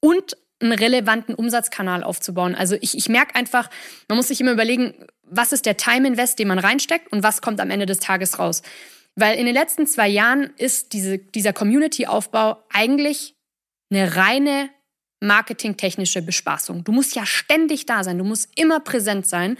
und 0.00 0.36
einen 0.60 0.72
relevanten 0.72 1.34
Umsatzkanal 1.34 2.02
aufzubauen. 2.02 2.54
Also 2.54 2.76
ich, 2.80 2.96
ich 2.96 3.08
merke 3.08 3.34
einfach, 3.34 3.68
man 4.08 4.16
muss 4.16 4.28
sich 4.28 4.40
immer 4.40 4.52
überlegen, 4.52 4.94
was 5.22 5.52
ist 5.52 5.66
der 5.66 5.76
Time 5.76 6.08
Invest, 6.08 6.38
den 6.38 6.48
man 6.48 6.58
reinsteckt 6.58 7.12
und 7.12 7.22
was 7.22 7.42
kommt 7.42 7.60
am 7.60 7.70
Ende 7.70 7.86
des 7.86 7.98
Tages 7.98 8.38
raus. 8.38 8.62
Weil 9.16 9.38
in 9.38 9.46
den 9.46 9.54
letzten 9.54 9.86
zwei 9.86 10.08
Jahren 10.08 10.52
ist 10.56 10.92
diese, 10.92 11.18
dieser 11.18 11.52
Community-Aufbau 11.52 12.62
eigentlich 12.70 13.34
eine 13.90 14.16
reine 14.16 14.70
marketingtechnische 15.20 16.22
Bespaßung. 16.22 16.84
Du 16.84 16.92
musst 16.92 17.16
ja 17.16 17.24
ständig 17.24 17.86
da 17.86 18.04
sein, 18.04 18.18
du 18.18 18.24
musst 18.24 18.50
immer 18.54 18.80
präsent 18.80 19.26
sein. 19.26 19.56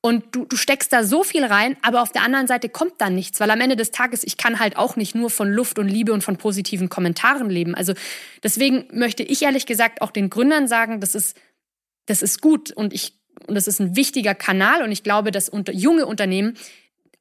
Und 0.00 0.24
du, 0.34 0.44
du 0.44 0.56
steckst 0.56 0.92
da 0.92 1.02
so 1.02 1.24
viel 1.24 1.44
rein, 1.44 1.76
aber 1.82 2.02
auf 2.02 2.12
der 2.12 2.22
anderen 2.22 2.46
Seite 2.46 2.68
kommt 2.68 2.94
dann 2.98 3.16
nichts, 3.16 3.40
weil 3.40 3.50
am 3.50 3.60
Ende 3.60 3.74
des 3.74 3.90
Tages, 3.90 4.22
ich 4.22 4.36
kann 4.36 4.60
halt 4.60 4.76
auch 4.76 4.94
nicht 4.94 5.16
nur 5.16 5.28
von 5.28 5.50
Luft 5.50 5.78
und 5.78 5.88
Liebe 5.88 6.12
und 6.12 6.22
von 6.22 6.36
positiven 6.36 6.88
Kommentaren 6.88 7.50
leben. 7.50 7.74
Also 7.74 7.94
deswegen 8.44 8.86
möchte 8.92 9.24
ich 9.24 9.42
ehrlich 9.42 9.66
gesagt 9.66 10.00
auch 10.00 10.12
den 10.12 10.30
Gründern 10.30 10.68
sagen, 10.68 11.00
das 11.00 11.16
ist, 11.16 11.36
das 12.06 12.22
ist 12.22 12.40
gut 12.40 12.70
und 12.70 12.92
ich, 12.92 13.18
und 13.48 13.56
das 13.56 13.66
ist 13.66 13.80
ein 13.80 13.96
wichtiger 13.96 14.36
Kanal 14.36 14.82
und 14.82 14.92
ich 14.92 15.02
glaube, 15.02 15.32
dass 15.32 15.48
unter, 15.48 15.72
junge 15.72 16.06
Unternehmen 16.06 16.56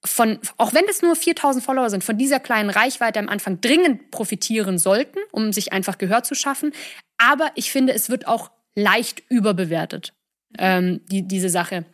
von, 0.06 0.40
auch 0.58 0.74
wenn 0.76 0.86
es 0.88 1.02
nur 1.02 1.16
4000 1.16 1.64
Follower 1.66 1.90
sind, 1.90 2.04
von 2.04 2.18
dieser 2.18 2.40
kleinen 2.40 2.70
Reichweite 2.70 3.20
am 3.20 3.30
Anfang 3.30 3.60
dringend 3.60 4.12
profitieren 4.12 4.78
sollten, 4.78 5.18
um 5.32 5.52
sich 5.52 5.74
einfach 5.74 5.98
Gehör 5.98 6.22
zu 6.22 6.36
schaffen. 6.36 6.72
Aber 7.18 7.52
ich 7.56 7.72
finde, 7.72 7.94
es 7.94 8.10
wird 8.10 8.28
auch 8.28 8.52
leicht 8.76 9.24
überbewertet, 9.30 10.14
ähm, 10.60 11.02
die, 11.08 11.28
diese 11.28 11.50
Sache. 11.50 11.86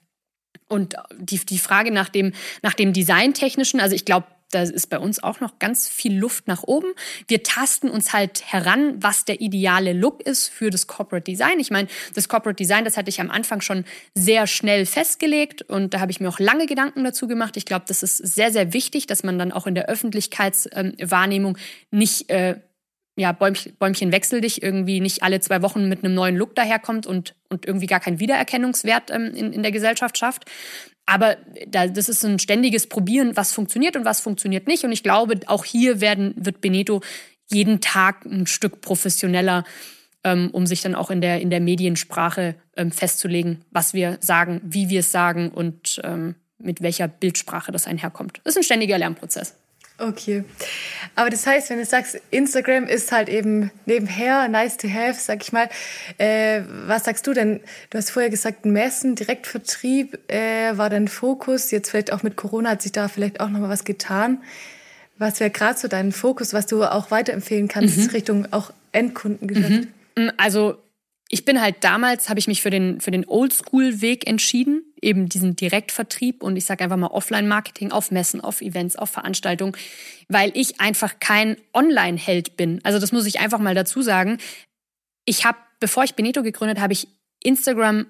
Und 0.67 0.96
die, 1.17 1.39
die 1.39 1.58
Frage 1.58 1.91
nach 1.91 2.10
dem, 2.10 2.34
nach 2.62 2.74
dem 2.74 2.93
Designtechnischen, 2.93 3.79
also 3.79 3.96
ich 3.96 4.05
glaube, 4.05 4.27
da 4.53 4.62
ist 4.62 4.89
bei 4.89 5.00
uns 5.00 5.22
auch 5.22 5.39
noch 5.39 5.60
ganz 5.60 5.89
viel 5.89 6.15
Luft 6.15 6.48
nach 6.48 6.63
oben. 6.63 6.88
Wir 7.27 7.43
tasten 7.43 7.89
uns 7.89 8.13
halt 8.13 8.43
heran, 8.46 9.01
was 9.01 9.25
der 9.25 9.41
ideale 9.41 9.93
Look 9.93 10.22
ist 10.22 10.50
für 10.50 10.70
das 10.70 10.88
Corporate 10.88 11.24
Design. 11.24 11.60
Ich 11.60 11.72
meine, 11.72 11.88
das 12.13 12.29
Corporate 12.29 12.55
Design, 12.55 12.86
das 12.86 12.98
hatte 12.98 13.10
ich 13.10 13.20
am 13.20 13.32
Anfang 13.32 13.62
schon 13.62 13.86
sehr 14.13 14.48
schnell 14.48 14.86
festgelegt 14.86 15.63
und 15.63 15.93
da 15.93 16.00
habe 16.00 16.12
ich 16.12 16.20
mir 16.20 16.29
auch 16.29 16.39
lange 16.39 16.65
Gedanken 16.65 17.03
dazu 17.03 17.27
gemacht. 17.27 17.58
Ich 17.58 17.65
glaube, 17.65 17.86
das 17.88 18.03
ist 18.03 18.17
sehr, 18.17 18.51
sehr 18.51 18.74
wichtig, 18.74 19.08
dass 19.08 19.24
man 19.24 19.39
dann 19.39 19.51
auch 19.51 19.67
in 19.67 19.75
der 19.75 19.89
Öffentlichkeitswahrnehmung 19.89 21.58
nicht 21.91 22.29
äh, 22.29 22.60
ja, 23.15 23.32
Bäumchen, 23.32 24.12
wechsel 24.12 24.41
dich 24.41 24.63
irgendwie 24.63 25.00
nicht 25.00 25.22
alle 25.22 25.39
zwei 25.39 25.62
Wochen 25.62 25.88
mit 25.88 26.03
einem 26.03 26.15
neuen 26.15 26.36
Look 26.36 26.55
daherkommt 26.55 27.05
und, 27.05 27.36
und 27.50 27.67
irgendwie 27.67 27.86
gar 27.86 28.00
keinen 28.00 28.20
Wiedererkennungswert 28.20 29.12
ähm, 29.12 29.32
in, 29.36 29.53
in 29.53 29.62
der 29.62 29.72
Gesellschaft 29.72 30.17
schafft. 30.17 30.46
Aber 31.05 31.38
da, 31.67 31.88
das 31.88 32.10
ist 32.10 32.24
ein 32.24 32.39
ständiges 32.39 32.88
Probieren, 32.88 33.36
was 33.36 33.51
funktioniert 33.51 33.96
und 33.96 34.05
was 34.05 34.22
funktioniert 34.22 34.67
nicht. 34.67 34.84
Und 34.84 34.91
ich 34.91 35.03
glaube, 35.03 35.39
auch 35.48 35.65
hier 35.65 36.01
werden, 36.01 36.34
wird 36.38 36.62
Beneto 36.62 37.01
jeden 37.51 37.82
Tag 37.82 38.25
ein 38.25 38.48
Stück 38.48 38.82
professioneller, 38.82 39.63
ähm, 40.24 40.50
um 40.51 40.65
sich 40.65 40.82
dann 40.82 40.96
auch 40.96 41.12
in 41.12 41.22
der, 41.22 41.41
in 41.41 41.50
der 41.50 41.60
Mediensprache 41.60 42.55
ähm, 42.77 42.91
festzulegen, 42.91 43.63
was 43.70 43.93
wir 43.93 44.17
sagen, 44.22 44.62
wie 44.63 44.89
wir 44.89 45.01
es 45.01 45.12
sagen 45.12 45.50
und 45.50 46.01
ähm, 46.03 46.36
mit 46.58 46.82
welcher 46.82 47.08
Bildsprache 47.10 47.72
das 47.72 47.86
einherkommt. 47.86 48.39
Das 48.43 48.53
ist 48.53 48.58
ein 48.58 48.63
ständiger 48.63 48.98
Lernprozess. 48.98 49.55
Okay. 50.03 50.43
Aber 51.15 51.29
das 51.29 51.45
heißt, 51.45 51.69
wenn 51.69 51.77
du 51.77 51.86
sagst, 51.86 52.19
Instagram 52.31 52.86
ist 52.86 53.12
halt 53.12 53.29
eben 53.29 53.72
nebenher, 53.86 54.48
nice 54.48 54.77
to 54.77 54.89
have, 54.89 55.19
sag 55.19 55.43
ich 55.43 55.51
mal, 55.51 55.69
äh, 56.17 56.62
was 56.88 57.05
sagst 57.05 57.25
du 57.27 57.33
denn? 57.33 57.62
Du 57.89 57.98
hast 57.98 58.10
vorher 58.10 58.29
gesagt, 58.29 58.65
Messen, 58.65 59.15
Direktvertrieb 59.15 60.19
äh, 60.31 60.77
war 60.77 60.89
dein 60.89 61.07
Fokus. 61.07 61.72
Jetzt 61.72 61.89
vielleicht 61.89 62.12
auch 62.12 62.24
mit 62.24 62.36
Corona 62.36 62.72
hat 62.72 62.81
sich 62.81 62.91
da 62.91 63.07
vielleicht 63.07 63.39
auch 63.39 63.50
nochmal 63.50 63.69
was 63.69 63.86
getan. 63.86 64.41
Was 65.17 65.39
wäre 65.39 65.51
gerade 65.51 65.79
so 65.79 65.88
dein 65.88 66.12
Fokus, 66.12 66.53
was 66.53 66.65
du 66.65 66.83
auch 66.83 67.12
weiterempfehlen 67.12 67.67
kannst 67.67 67.98
mhm. 67.98 68.07
Richtung 68.07 68.48
auch 68.51 68.74
Endkundengeschäft? 68.91 69.88
Mhm. 70.17 70.31
Also 70.38 70.77
ich 71.29 71.45
bin 71.45 71.62
halt 71.62 71.77
damals, 71.81 72.29
habe 72.29 72.39
ich 72.39 72.48
mich 72.48 72.62
für 72.62 72.69
den, 72.69 73.00
für 73.00 73.12
den 73.12 73.27
Oldschool-Weg 73.27 74.27
entschieden, 74.27 74.83
eben 75.03 75.29
diesen 75.29 75.55
Direktvertrieb 75.55 76.41
und 76.41 76.55
ich 76.55 76.65
sage 76.65 76.83
einfach 76.83 76.98
mal 76.98 77.07
Offline-Marketing 77.07 77.91
auf 77.91 78.12
Messen, 78.12 78.41
auf 78.41 78.62
Events, 78.62 78.95
auf 78.95 79.10
Veranstaltungen, 79.10 79.75
weil 80.29 80.51
ich 80.55 80.79
einfach 80.79 81.19
kein 81.19 81.57
Online-Held 81.74 82.57
bin. 82.57 82.79
Also 82.83 83.00
das 83.00 83.12
muss 83.12 83.25
ich 83.25 83.39
einfach 83.39 83.60
mal 83.60 83.75
dazu 83.75 84.01
sagen. 84.01 84.38
Ich 85.25 85.45
habe, 85.45 85.57
bevor 85.79 86.03
ich 86.03 86.15
Beneto 86.15 86.43
gegründet 86.43 86.79
habe, 86.79 86.93
ich 86.93 87.07
Instagram 87.43 88.07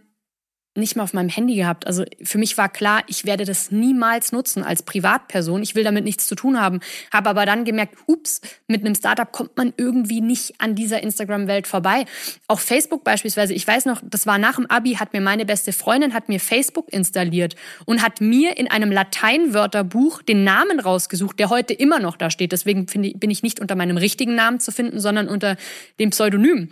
nicht 0.75 0.95
mal 0.95 1.03
auf 1.03 1.13
meinem 1.13 1.29
Handy 1.29 1.55
gehabt. 1.55 1.85
Also 1.85 2.03
für 2.23 2.37
mich 2.37 2.57
war 2.57 2.67
klar, 2.67 3.03
ich 3.07 3.25
werde 3.25 3.45
das 3.45 3.71
niemals 3.71 4.31
nutzen 4.31 4.63
als 4.63 4.81
Privatperson. 4.81 5.61
Ich 5.61 5.75
will 5.75 5.83
damit 5.83 6.03
nichts 6.03 6.25
zu 6.27 6.35
tun 6.35 6.59
haben. 6.59 6.79
Habe 7.11 7.29
aber 7.29 7.45
dann 7.45 7.63
gemerkt, 7.63 7.95
ups, 8.07 8.41
mit 8.67 8.81
einem 8.81 8.95
Startup 8.95 9.31
kommt 9.31 9.55
man 9.55 9.73
irgendwie 9.77 10.21
nicht 10.21 10.59
an 10.59 10.73
dieser 10.73 11.03
Instagram-Welt 11.03 11.67
vorbei. 11.67 12.05
Auch 12.47 12.59
Facebook 12.59 13.03
beispielsweise. 13.03 13.53
Ich 13.53 13.67
weiß 13.67 13.85
noch, 13.85 14.01
das 14.03 14.25
war 14.25 14.39
nach 14.39 14.55
dem 14.55 14.65
Abi, 14.65 14.95
hat 14.95 15.13
mir 15.13 15.21
meine 15.21 15.45
beste 15.45 15.73
Freundin, 15.73 16.13
hat 16.13 16.27
mir 16.27 16.39
Facebook 16.39 16.91
installiert 16.91 17.55
und 17.85 18.01
hat 18.01 18.19
mir 18.19 18.57
in 18.57 18.69
einem 18.69 18.91
Lateinwörterbuch 18.91 20.23
den 20.23 20.43
Namen 20.43 20.79
rausgesucht, 20.79 21.37
der 21.37 21.49
heute 21.49 21.73
immer 21.73 21.99
noch 21.99 22.17
da 22.17 22.31
steht. 22.31 22.51
Deswegen 22.51 22.87
bin 22.87 23.29
ich 23.29 23.43
nicht 23.43 23.59
unter 23.59 23.75
meinem 23.75 23.97
richtigen 23.97 24.33
Namen 24.33 24.59
zu 24.59 24.71
finden, 24.71 24.99
sondern 24.99 25.27
unter 25.27 25.55
dem 25.99 26.09
Pseudonym. 26.09 26.69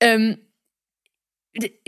Ähm, 0.00 0.38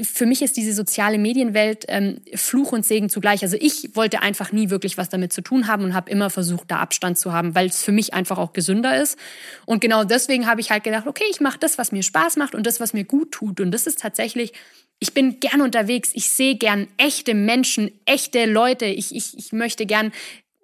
für 0.02 0.26
mich 0.26 0.42
ist 0.42 0.56
diese 0.56 0.72
soziale 0.72 1.18
Medienwelt 1.18 1.84
ähm, 1.88 2.20
Fluch 2.34 2.72
und 2.72 2.84
Segen 2.84 3.08
zugleich. 3.08 3.42
Also 3.42 3.56
ich 3.60 3.94
wollte 3.94 4.22
einfach 4.22 4.52
nie 4.52 4.70
wirklich 4.70 4.98
was 4.98 5.08
damit 5.08 5.32
zu 5.32 5.42
tun 5.42 5.66
haben 5.66 5.84
und 5.84 5.94
habe 5.94 6.10
immer 6.10 6.30
versucht, 6.30 6.70
da 6.70 6.78
Abstand 6.78 7.18
zu 7.18 7.32
haben, 7.32 7.54
weil 7.54 7.66
es 7.66 7.82
für 7.82 7.92
mich 7.92 8.14
einfach 8.14 8.38
auch 8.38 8.52
gesünder 8.52 9.00
ist. 9.00 9.18
Und 9.66 9.80
genau 9.80 10.04
deswegen 10.04 10.46
habe 10.46 10.60
ich 10.60 10.70
halt 10.70 10.84
gedacht, 10.84 11.06
okay, 11.06 11.24
ich 11.30 11.40
mache 11.40 11.58
das, 11.58 11.78
was 11.78 11.92
mir 11.92 12.02
Spaß 12.02 12.36
macht 12.36 12.54
und 12.54 12.66
das, 12.66 12.80
was 12.80 12.92
mir 12.92 13.04
gut 13.04 13.32
tut. 13.32 13.60
Und 13.60 13.70
das 13.70 13.86
ist 13.86 14.00
tatsächlich, 14.00 14.52
ich 14.98 15.14
bin 15.14 15.40
gern 15.40 15.60
unterwegs, 15.60 16.10
ich 16.14 16.28
sehe 16.30 16.56
gern 16.56 16.86
echte 16.96 17.34
Menschen, 17.34 17.90
echte 18.04 18.46
Leute. 18.46 18.86
Ich, 18.86 19.14
ich, 19.14 19.36
ich 19.36 19.52
möchte 19.52 19.86
gern, 19.86 20.12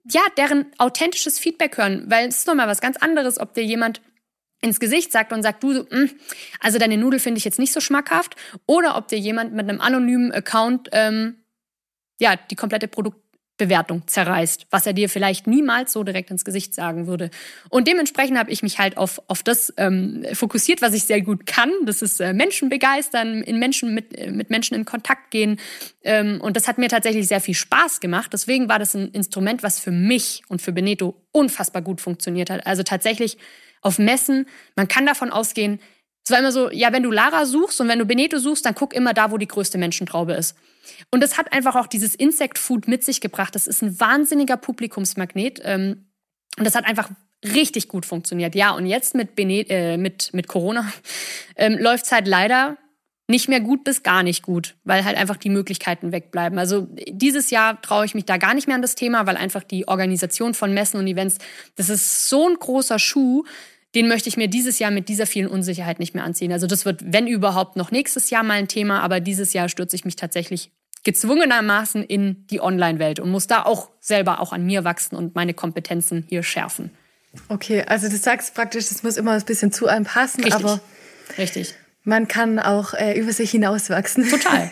ja, 0.04 0.22
deren 0.36 0.66
authentisches 0.78 1.38
Feedback 1.38 1.78
hören, 1.78 2.04
weil 2.08 2.28
es 2.28 2.38
ist 2.38 2.46
nochmal 2.46 2.68
was 2.68 2.80
ganz 2.80 2.96
anderes, 2.96 3.40
ob 3.40 3.54
dir 3.54 3.64
jemand 3.64 4.00
ins 4.60 4.80
Gesicht 4.80 5.12
sagt 5.12 5.32
und 5.32 5.42
sagt, 5.42 5.62
du, 5.62 5.86
hm, 5.88 6.10
also 6.60 6.78
deine 6.78 6.96
Nudel 6.96 7.20
finde 7.20 7.38
ich 7.38 7.44
jetzt 7.44 7.58
nicht 7.58 7.72
so 7.72 7.80
schmackhaft, 7.80 8.36
oder 8.66 8.96
ob 8.96 9.08
dir 9.08 9.18
jemand 9.18 9.52
mit 9.52 9.68
einem 9.68 9.80
anonymen 9.80 10.32
Account 10.32 10.88
ähm, 10.92 11.36
ja 12.18 12.36
die 12.50 12.56
komplette 12.56 12.88
Produktbewertung 12.88 14.06
zerreißt, 14.06 14.66
was 14.70 14.86
er 14.86 14.94
dir 14.94 15.10
vielleicht 15.10 15.46
niemals 15.46 15.92
so 15.92 16.02
direkt 16.02 16.30
ins 16.30 16.44
Gesicht 16.44 16.74
sagen 16.74 17.06
würde. 17.06 17.30
Und 17.68 17.86
dementsprechend 17.86 18.38
habe 18.38 18.50
ich 18.50 18.62
mich 18.62 18.78
halt 18.78 18.96
auf, 18.96 19.20
auf 19.28 19.42
das 19.42 19.72
ähm, 19.76 20.24
fokussiert, 20.32 20.80
was 20.80 20.94
ich 20.94 21.04
sehr 21.04 21.20
gut 21.20 21.46
kann. 21.46 21.70
Das 21.84 22.00
ist 22.00 22.20
äh, 22.20 22.32
Menschen 22.32 22.70
begeistern, 22.70 23.42
in 23.42 23.58
Menschen 23.58 23.94
mit, 23.94 24.16
äh, 24.16 24.30
mit 24.30 24.48
Menschen 24.48 24.74
in 24.74 24.86
Kontakt 24.86 25.30
gehen. 25.30 25.60
Ähm, 26.02 26.40
und 26.40 26.56
das 26.56 26.66
hat 26.66 26.78
mir 26.78 26.88
tatsächlich 26.88 27.28
sehr 27.28 27.42
viel 27.42 27.54
Spaß 27.54 28.00
gemacht. 28.00 28.32
Deswegen 28.32 28.68
war 28.68 28.78
das 28.78 28.94
ein 28.94 29.08
Instrument, 29.08 29.62
was 29.62 29.80
für 29.80 29.92
mich 29.92 30.42
und 30.48 30.62
für 30.62 30.72
Beneto 30.72 31.14
unfassbar 31.32 31.82
gut 31.82 32.00
funktioniert 32.00 32.48
hat. 32.48 32.66
Also 32.66 32.82
tatsächlich 32.82 33.36
auf 33.86 33.98
Messen. 33.98 34.46
Man 34.74 34.88
kann 34.88 35.06
davon 35.06 35.30
ausgehen, 35.30 35.80
es 36.24 36.32
war 36.32 36.40
immer 36.40 36.50
so, 36.50 36.70
ja, 36.72 36.92
wenn 36.92 37.04
du 37.04 37.12
Lara 37.12 37.46
suchst 37.46 37.80
und 37.80 37.88
wenn 37.88 38.00
du 38.00 38.04
Beneto 38.04 38.38
suchst, 38.38 38.66
dann 38.66 38.74
guck 38.74 38.92
immer 38.92 39.14
da, 39.14 39.30
wo 39.30 39.38
die 39.38 39.46
größte 39.46 39.78
Menschentraube 39.78 40.32
ist. 40.32 40.56
Und 41.12 41.22
das 41.22 41.38
hat 41.38 41.52
einfach 41.52 41.76
auch 41.76 41.86
dieses 41.86 42.16
Insect 42.16 42.58
Food 42.58 42.88
mit 42.88 43.04
sich 43.04 43.20
gebracht. 43.20 43.54
Das 43.54 43.68
ist 43.68 43.80
ein 43.80 44.00
wahnsinniger 44.00 44.56
Publikumsmagnet. 44.56 45.60
Ähm, 45.62 46.06
und 46.58 46.64
das 46.64 46.74
hat 46.74 46.84
einfach 46.84 47.10
richtig 47.44 47.86
gut 47.86 48.06
funktioniert. 48.06 48.56
Ja, 48.56 48.72
und 48.72 48.86
jetzt 48.86 49.14
mit, 49.14 49.36
Bene 49.36 49.68
äh, 49.68 49.96
mit, 49.96 50.34
mit 50.34 50.48
Corona 50.48 50.92
ähm, 51.54 51.78
läuft 51.78 52.06
es 52.06 52.12
halt 52.12 52.26
leider 52.26 52.76
nicht 53.28 53.48
mehr 53.48 53.60
gut 53.60 53.84
bis 53.84 54.02
gar 54.02 54.22
nicht 54.22 54.42
gut, 54.42 54.76
weil 54.84 55.04
halt 55.04 55.16
einfach 55.16 55.36
die 55.36 55.50
Möglichkeiten 55.50 56.12
wegbleiben. 56.12 56.58
Also 56.58 56.88
dieses 57.08 57.50
Jahr 57.50 57.80
traue 57.82 58.04
ich 58.04 58.14
mich 58.14 58.24
da 58.24 58.36
gar 58.36 58.54
nicht 58.54 58.66
mehr 58.68 58.76
an 58.76 58.82
das 58.82 58.94
Thema, 58.94 59.26
weil 59.26 59.36
einfach 59.36 59.64
die 59.64 59.88
Organisation 59.88 60.54
von 60.54 60.72
Messen 60.72 60.98
und 60.98 61.06
Events, 61.06 61.38
das 61.74 61.88
ist 61.88 62.28
so 62.28 62.48
ein 62.48 62.54
großer 62.54 62.98
Schuh, 62.98 63.44
den 63.96 64.08
möchte 64.08 64.28
ich 64.28 64.36
mir 64.36 64.46
dieses 64.46 64.78
Jahr 64.78 64.90
mit 64.90 65.08
dieser 65.08 65.26
vielen 65.26 65.48
Unsicherheit 65.48 65.98
nicht 65.98 66.14
mehr 66.14 66.22
anziehen. 66.22 66.52
Also 66.52 66.66
das 66.66 66.84
wird, 66.84 67.00
wenn 67.12 67.26
überhaupt, 67.26 67.76
noch 67.76 67.90
nächstes 67.90 68.28
Jahr 68.28 68.42
mal 68.42 68.54
ein 68.54 68.68
Thema, 68.68 69.00
aber 69.00 69.20
dieses 69.20 69.54
Jahr 69.54 69.70
stürze 69.70 69.96
ich 69.96 70.04
mich 70.04 70.16
tatsächlich 70.16 70.70
gezwungenermaßen 71.02 72.04
in 72.04 72.46
die 72.48 72.60
Online-Welt 72.60 73.20
und 73.20 73.30
muss 73.30 73.46
da 73.46 73.62
auch 73.62 73.88
selber 74.00 74.40
auch 74.40 74.52
an 74.52 74.66
mir 74.66 74.84
wachsen 74.84 75.16
und 75.16 75.34
meine 75.34 75.54
Kompetenzen 75.54 76.26
hier 76.28 76.42
schärfen. 76.42 76.90
Okay, 77.48 77.84
also 77.86 78.08
du 78.08 78.16
sagst 78.16 78.54
praktisch, 78.54 78.90
es 78.90 79.02
muss 79.02 79.16
immer 79.16 79.32
ein 79.32 79.44
bisschen 79.44 79.72
zu 79.72 79.86
einem 79.86 80.04
passen, 80.04 80.44
Richtig. 80.44 80.64
aber 80.64 80.80
Richtig. 81.38 81.74
man 82.04 82.28
kann 82.28 82.58
auch 82.58 82.92
äh, 82.92 83.18
über 83.18 83.32
sich 83.32 83.50
hinauswachsen. 83.50 84.28
Total. 84.28 84.70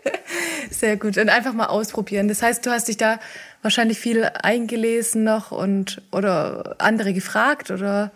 Sehr 0.70 0.96
gut. 0.96 1.18
Und 1.18 1.28
einfach 1.28 1.52
mal 1.52 1.66
ausprobieren. 1.66 2.28
Das 2.28 2.40
heißt, 2.40 2.64
du 2.64 2.70
hast 2.70 2.88
dich 2.88 2.96
da 2.96 3.20
wahrscheinlich 3.60 3.98
viel 3.98 4.24
eingelesen 4.24 5.22
noch 5.22 5.50
und 5.50 6.00
oder 6.12 6.76
andere 6.78 7.12
gefragt 7.12 7.70
oder 7.70 8.10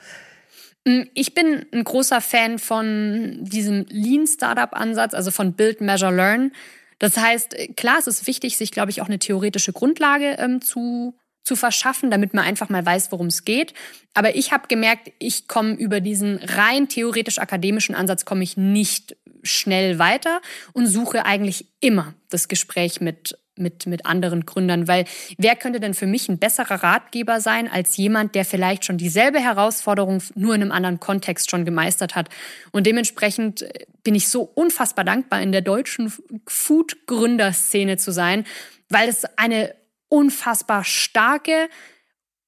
ich 1.15 1.35
bin 1.35 1.67
ein 1.73 1.85
großer 1.85 2.21
Fan 2.21 2.59
von 2.59 3.39
diesem 3.41 3.87
Lean 3.89 4.27
Startup 4.27 4.73
Ansatz, 4.73 5.15
also 5.15 5.31
von 5.31 5.55
Build, 5.55 5.81
Measure, 5.81 6.15
Learn. 6.15 6.53
Das 6.99 7.17
heißt, 7.17 7.77
klar, 7.77 7.99
es 7.99 8.07
ist 8.07 8.27
wichtig, 8.27 8.57
sich, 8.57 8.71
glaube 8.71 8.91
ich, 8.91 9.03
auch 9.03 9.07
eine 9.07 9.19
theoretische 9.19 9.73
Grundlage 9.73 10.37
ähm, 10.39 10.61
zu, 10.61 11.15
zu 11.45 11.57
verschaffen, 11.57 12.11
damit 12.11 12.35
man 12.35 12.45
einfach 12.45 12.69
mal 12.69 12.85
weiß, 12.85 13.13
worum 13.13 13.27
es 13.27 13.45
geht. 13.45 13.75
Aber 14.15 14.35
ich 14.35 14.53
habe 14.53 14.69
gemerkt, 14.69 15.13
ich 15.19 15.47
komme 15.47 15.75
über 15.75 16.01
diesen 16.01 16.39
rein 16.39 16.89
theoretisch-akademischen 16.89 17.95
Ansatz 17.95 18.25
komme 18.25 18.43
ich 18.43 18.57
nicht 18.57 19.17
schnell 19.43 19.99
weiter 19.99 20.41
und 20.73 20.87
suche 20.87 21.25
eigentlich 21.25 21.67
immer 21.81 22.15
das 22.31 22.49
Gespräch 22.49 23.01
mit 23.01 23.39
mit, 23.59 23.87
mit 23.87 24.07
anderen 24.07 24.47
Gründern, 24.47 24.89
weil 24.89 25.05
wer 25.37 25.57
könnte 25.57 25.81
denn 25.81 25.95
für 25.95 26.07
mich 26.07 26.29
ein 26.29 26.39
besserer 26.39 26.83
Ratgeber 26.83 27.41
sein 27.41 27.71
als 27.71 27.97
jemand, 27.97 28.35
der 28.35 28.45
vielleicht 28.45 28.85
schon 28.85 28.99
dieselbe 28.99 29.41
Herausforderung 29.41 30.23
nur 30.35 30.55
in 30.55 30.63
einem 30.63 30.73
anderen 30.73 31.01
Kontext 31.01 31.51
schon 31.51 31.65
gemeistert 31.65 32.15
hat. 32.15 32.29
Und 32.73 32.87
dementsprechend 32.87 33.63
äh, 33.63 33.87
bin 34.03 34.15
ich 34.15 34.29
so 34.29 34.43
unfassbar 34.43 35.05
dankbar, 35.05 35.43
in 35.43 35.53
der 35.53 35.63
deutschen 35.63 36.13
Food-Gründerszene 36.47 37.97
zu 37.97 38.13
sein, 38.13 38.45
weil 38.89 39.09
es 39.09 39.25
eine 39.37 39.75
unfassbar 40.09 40.85
starke, 40.85 41.69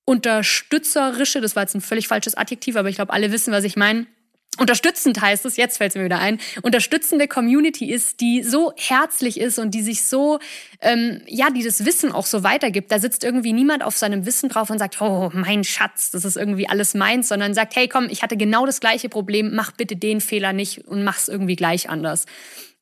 unterstützerische, 0.04 1.40
das 1.40 1.54
war 1.54 1.62
jetzt 1.62 1.74
ein 1.74 1.80
völlig 1.80 2.08
falsches 2.08 2.34
Adjektiv, 2.34 2.76
aber 2.76 2.88
ich 2.88 2.96
glaube, 2.96 3.12
alle 3.12 3.30
wissen, 3.30 3.52
was 3.52 3.64
ich 3.64 3.76
meine, 3.76 4.06
unterstützend 4.58 5.20
heißt 5.20 5.46
es, 5.46 5.56
jetzt 5.56 5.78
fällt 5.78 5.90
es 5.90 5.96
mir 5.96 6.04
wieder 6.04 6.18
ein, 6.18 6.38
unterstützende 6.62 7.28
Community 7.28 7.90
ist, 7.90 8.20
die 8.20 8.42
so 8.42 8.72
herzlich 8.76 9.40
ist 9.40 9.58
und 9.58 9.72
die 9.72 9.82
sich 9.82 10.04
so, 10.04 10.38
ähm, 10.80 11.22
ja, 11.26 11.50
die 11.50 11.62
das 11.62 11.84
Wissen 11.84 12.12
auch 12.12 12.26
so 12.26 12.42
weitergibt. 12.42 12.90
Da 12.92 12.98
sitzt 12.98 13.24
irgendwie 13.24 13.52
niemand 13.52 13.82
auf 13.82 13.96
seinem 13.96 14.26
Wissen 14.26 14.48
drauf 14.48 14.70
und 14.70 14.78
sagt, 14.78 15.00
oh, 15.00 15.30
mein 15.32 15.64
Schatz, 15.64 16.10
das 16.10 16.24
ist 16.24 16.36
irgendwie 16.36 16.68
alles 16.68 16.94
meins, 16.94 17.28
sondern 17.28 17.54
sagt, 17.54 17.76
hey, 17.76 17.88
komm, 17.88 18.08
ich 18.10 18.22
hatte 18.22 18.36
genau 18.36 18.66
das 18.66 18.80
gleiche 18.80 19.08
Problem, 19.08 19.54
mach 19.54 19.72
bitte 19.72 19.96
den 19.96 20.20
Fehler 20.20 20.52
nicht 20.52 20.86
und 20.86 21.04
mach's 21.04 21.28
irgendwie 21.28 21.56
gleich 21.56 21.88
anders. 21.88 22.26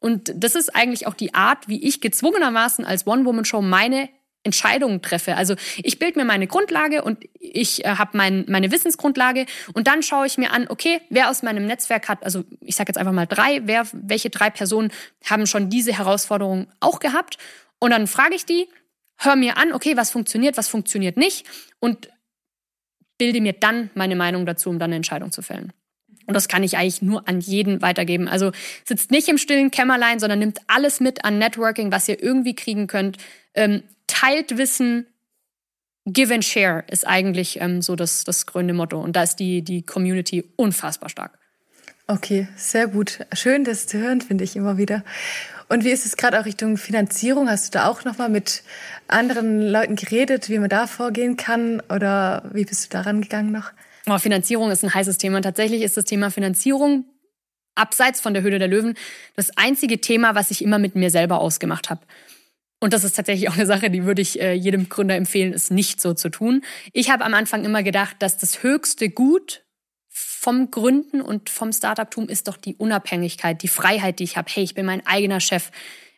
Und 0.01 0.33
das 0.35 0.55
ist 0.55 0.75
eigentlich 0.75 1.07
auch 1.07 1.15
die 1.15 1.35
Art, 1.35 1.69
wie 1.69 1.83
ich 1.85 2.01
gezwungenermaßen 2.01 2.85
als 2.85 3.07
One-Woman-Show 3.07 3.63
meine 3.63 4.09
Entscheidungen 4.49 5.03
treffe. 5.03 5.37
Also 5.37 5.55
ich 5.83 5.99
bilde 5.99 6.19
mir 6.19 6.25
meine 6.25 6.47
Grundlage 6.47 7.03
und 7.03 7.25
ich 7.39 7.85
äh, 7.85 7.89
habe 7.89 8.17
mein, 8.17 8.45
meine 8.49 8.73
Wissensgrundlage 8.73 9.47
und 9.75 9.87
dann 9.87 10.03
schaue 10.03 10.27
ich 10.27 10.39
mir 10.39 10.53
an, 10.53 10.67
okay, 10.69 11.01
wer 11.11 11.31
aus 11.31 11.43
meinem 11.43 11.67
Netzwerk 11.67 12.09
hat, 12.09 12.25
also 12.25 12.45
ich 12.61 12.77
sage 12.77 12.89
jetzt 12.89 12.99
einfach 12.99 13.13
mal 13.13 13.27
drei, 13.27 13.61
wer, 13.65 13.87
welche 13.93 14.31
drei 14.31 14.51
Personen 14.51 14.91
haben 15.25 15.47
schon 15.47 15.69
diese 15.69 15.97
Herausforderung 15.97 16.67
auch 16.81 16.99
gehabt 16.99 17.37
und 17.79 17.91
dann 17.91 18.07
frage 18.07 18.35
ich 18.35 18.47
die, 18.47 18.69
höre 19.19 19.37
mir 19.37 19.57
an, 19.59 19.73
okay, 19.73 19.97
was 19.97 20.11
funktioniert, 20.11 20.57
was 20.57 20.69
funktioniert 20.69 21.17
nicht 21.17 21.47
und 21.79 22.09
bilde 23.19 23.41
mir 23.41 23.53
dann 23.53 23.91
meine 23.95 24.17
Meinung 24.17 24.47
dazu, 24.47 24.71
um 24.71 24.79
dann 24.79 24.89
eine 24.89 24.97
Entscheidung 24.97 25.33
zu 25.33 25.43
fällen. 25.43 25.73
Und 26.29 26.35
das 26.35 26.47
kann 26.47 26.63
ich 26.63 26.77
eigentlich 26.77 27.01
nur 27.01 27.27
an 27.27 27.41
jeden 27.41 27.81
weitergeben. 27.81 28.29
Also 28.29 28.53
sitzt 28.85 29.11
nicht 29.11 29.29
im 29.29 29.39
stillen 29.39 29.71
Kämmerlein, 29.71 30.21
sondern 30.21 30.39
nimmt 30.39 30.59
alles 30.67 31.01
mit 31.01 31.25
an 31.25 31.39
Networking, 31.39 31.91
was 31.91 32.07
ihr 32.07 32.23
irgendwie 32.23 32.55
kriegen 32.55 32.87
könnt. 32.87 33.17
Ähm, 33.55 33.83
teilt 34.09 34.59
Wissen, 34.59 35.07
give 36.05 36.35
and 36.35 36.45
share 36.45 36.85
ist 36.89 37.07
eigentlich 37.07 37.61
ähm, 37.61 37.83
so 37.83 37.95
das, 37.95 38.25
das 38.25 38.47
grüne 38.47 38.75
Motto. 38.75 39.01
Und 39.01 39.15
da 39.15 39.23
ist 39.23 39.37
die, 39.37 39.63
die 39.63 39.83
Community 39.83 40.45
unfassbar 40.57 41.09
stark. 41.09 41.39
Okay, 42.07 42.49
sehr 42.57 42.89
gut. 42.89 43.21
Schön, 43.35 43.65
das 43.65 43.87
zu 43.87 43.99
hören, 43.99 44.21
finde 44.23 44.43
ich 44.43 44.57
immer 44.57 44.79
wieder. 44.79 45.05
Und 45.69 45.85
wie 45.85 45.91
ist 45.91 46.07
es 46.07 46.17
gerade 46.17 46.41
auch 46.41 46.47
Richtung 46.47 46.79
Finanzierung? 46.79 47.51
Hast 47.51 47.67
du 47.75 47.79
da 47.79 47.87
auch 47.87 48.05
nochmal 48.05 48.31
mit 48.31 48.63
anderen 49.07 49.61
Leuten 49.61 49.97
geredet, 49.97 50.49
wie 50.49 50.59
man 50.59 50.71
da 50.71 50.87
vorgehen 50.87 51.37
kann? 51.37 51.83
Oder 51.91 52.49
wie 52.53 52.65
bist 52.65 52.87
du 52.87 52.89
daran 52.97 53.21
gegangen 53.21 53.53
noch? 53.53 53.73
Oh, 54.09 54.17
Finanzierung 54.17 54.71
ist 54.71 54.83
ein 54.83 54.95
heißes 54.95 55.19
Thema. 55.19 55.43
Tatsächlich 55.43 55.83
ist 55.83 55.99
das 55.99 56.07
Thema 56.07 56.31
Finanzierung 56.31 57.05
abseits 57.75 58.23
von 58.23 58.33
der 58.33 58.43
Höhle 58.43 58.59
der 58.59 58.69
Löwen 58.69 58.95
das 59.37 59.57
einzige 59.59 60.01
Thema, 60.01 60.35
was 60.35 60.51
ich 60.51 60.65
immer 60.65 60.79
mit 60.79 60.95
mir 60.95 61.11
selber 61.11 61.41
ausgemacht 61.41 61.91
habe. 61.91 62.01
Und 62.81 62.93
das 62.93 63.03
ist 63.05 63.17
tatsächlich 63.17 63.49
auch 63.49 63.55
eine 63.55 63.67
Sache, 63.67 63.91
die 63.91 64.05
würde 64.05 64.23
ich 64.23 64.41
äh, 64.41 64.53
jedem 64.53 64.89
Gründer 64.89 65.17
empfehlen, 65.17 65.53
es 65.53 65.71
nicht 65.71 66.01
so 66.01 66.15
zu 66.15 66.29
tun. 66.29 66.63
Ich 66.93 67.11
habe 67.11 67.25
am 67.25 67.35
Anfang 67.35 67.65
immer 67.65 67.83
gedacht, 67.83 68.17
dass 68.21 68.39
das 68.39 68.63
höchste 68.63 69.11
Gut 69.11 69.65
vom 70.09 70.71
Gründen 70.71 71.21
und 71.21 71.51
vom 71.51 71.73
Startup-Tum 71.73 72.29
ist 72.29 72.47
doch 72.47 72.57
die 72.57 72.77
Unabhängigkeit, 72.77 73.63
die 73.63 73.69
Freiheit, 73.69 74.21
die 74.21 74.25
ich 74.25 74.37
habe. 74.37 74.49
Hey, 74.53 74.63
ich 74.63 74.75
bin 74.75 74.87
mein 74.87 75.05
eigener 75.07 75.41
Chef. 75.41 75.71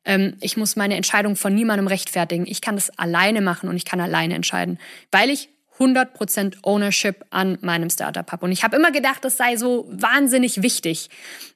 Ähm, 0.04 0.36
ich 0.40 0.58
muss 0.58 0.76
meine 0.76 0.96
Entscheidung 0.96 1.36
von 1.36 1.54
niemandem 1.54 1.86
rechtfertigen. 1.86 2.46
Ich 2.46 2.60
kann 2.60 2.74
das 2.74 2.90
alleine 2.98 3.40
machen 3.40 3.68
und 3.68 3.76
ich 3.76 3.86
kann 3.86 4.00
alleine 4.00 4.34
entscheiden, 4.34 4.78
weil 5.10 5.30
ich 5.30 5.48
100% 5.80 6.58
Ownership 6.62 7.24
an 7.30 7.58
meinem 7.62 7.88
Startup 7.88 8.30
habe. 8.30 8.44
Und 8.44 8.52
ich 8.52 8.62
habe 8.62 8.76
immer 8.76 8.92
gedacht, 8.92 9.24
das 9.24 9.36
sei 9.36 9.56
so 9.56 9.88
wahnsinnig 9.90 10.62
wichtig. 10.62 11.08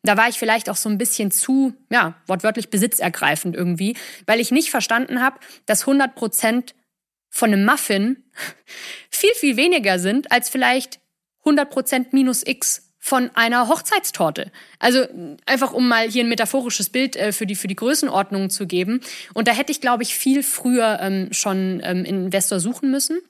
Da 0.02 0.16
war 0.16 0.28
ich 0.28 0.38
vielleicht 0.38 0.70
auch 0.70 0.76
so 0.76 0.88
ein 0.88 0.98
bisschen 0.98 1.30
zu, 1.30 1.74
ja, 1.90 2.14
wortwörtlich 2.26 2.70
besitzergreifend 2.70 3.54
irgendwie, 3.54 3.96
weil 4.26 4.40
ich 4.40 4.50
nicht 4.50 4.70
verstanden 4.70 5.20
habe, 5.20 5.38
dass 5.66 5.84
100% 5.84 6.72
von 7.28 7.52
einem 7.52 7.66
Muffin 7.66 8.24
viel, 9.10 9.34
viel 9.34 9.56
weniger 9.56 9.98
sind 9.98 10.32
als 10.32 10.48
vielleicht 10.48 11.00
100% 11.44 12.06
minus 12.12 12.46
X 12.46 12.90
von 12.98 13.30
einer 13.34 13.68
Hochzeitstorte. 13.68 14.50
Also 14.78 15.06
einfach 15.44 15.74
um 15.74 15.86
mal 15.86 16.08
hier 16.08 16.24
ein 16.24 16.30
metaphorisches 16.30 16.88
Bild 16.88 17.16
äh, 17.16 17.32
für 17.32 17.44
die 17.44 17.54
für 17.54 17.68
die 17.68 17.76
Größenordnung 17.76 18.48
zu 18.48 18.66
geben. 18.66 19.02
Und 19.34 19.46
da 19.46 19.52
hätte 19.52 19.72
ich, 19.72 19.82
glaube 19.82 20.02
ich, 20.02 20.14
viel 20.14 20.42
früher 20.42 20.98
ähm, 21.02 21.28
schon 21.30 21.82
ähm, 21.84 22.06
Investor 22.06 22.60
suchen 22.60 22.90
müssen 22.90 23.20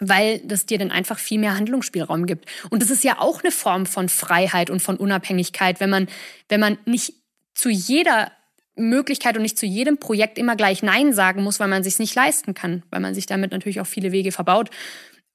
weil 0.00 0.40
das 0.40 0.66
dir 0.66 0.78
dann 0.78 0.90
einfach 0.90 1.18
viel 1.18 1.38
mehr 1.38 1.56
Handlungsspielraum 1.56 2.26
gibt. 2.26 2.48
Und 2.70 2.82
das 2.82 2.90
ist 2.90 3.04
ja 3.04 3.20
auch 3.20 3.42
eine 3.42 3.52
Form 3.52 3.86
von 3.86 4.08
Freiheit 4.08 4.70
und 4.70 4.80
von 4.80 4.96
Unabhängigkeit, 4.96 5.80
wenn 5.80 5.90
man, 5.90 6.08
wenn 6.48 6.60
man 6.60 6.78
nicht 6.84 7.14
zu 7.54 7.68
jeder 7.68 8.32
Möglichkeit 8.76 9.36
und 9.36 9.42
nicht 9.42 9.58
zu 9.58 9.66
jedem 9.66 9.98
Projekt 9.98 10.36
immer 10.36 10.56
gleich 10.56 10.82
Nein 10.82 11.12
sagen 11.12 11.42
muss, 11.42 11.60
weil 11.60 11.68
man 11.68 11.84
sich 11.84 11.98
nicht 11.98 12.14
leisten 12.14 12.54
kann, 12.54 12.82
weil 12.90 13.00
man 13.00 13.14
sich 13.14 13.26
damit 13.26 13.52
natürlich 13.52 13.80
auch 13.80 13.86
viele 13.86 14.10
Wege 14.10 14.32
verbaut. 14.32 14.70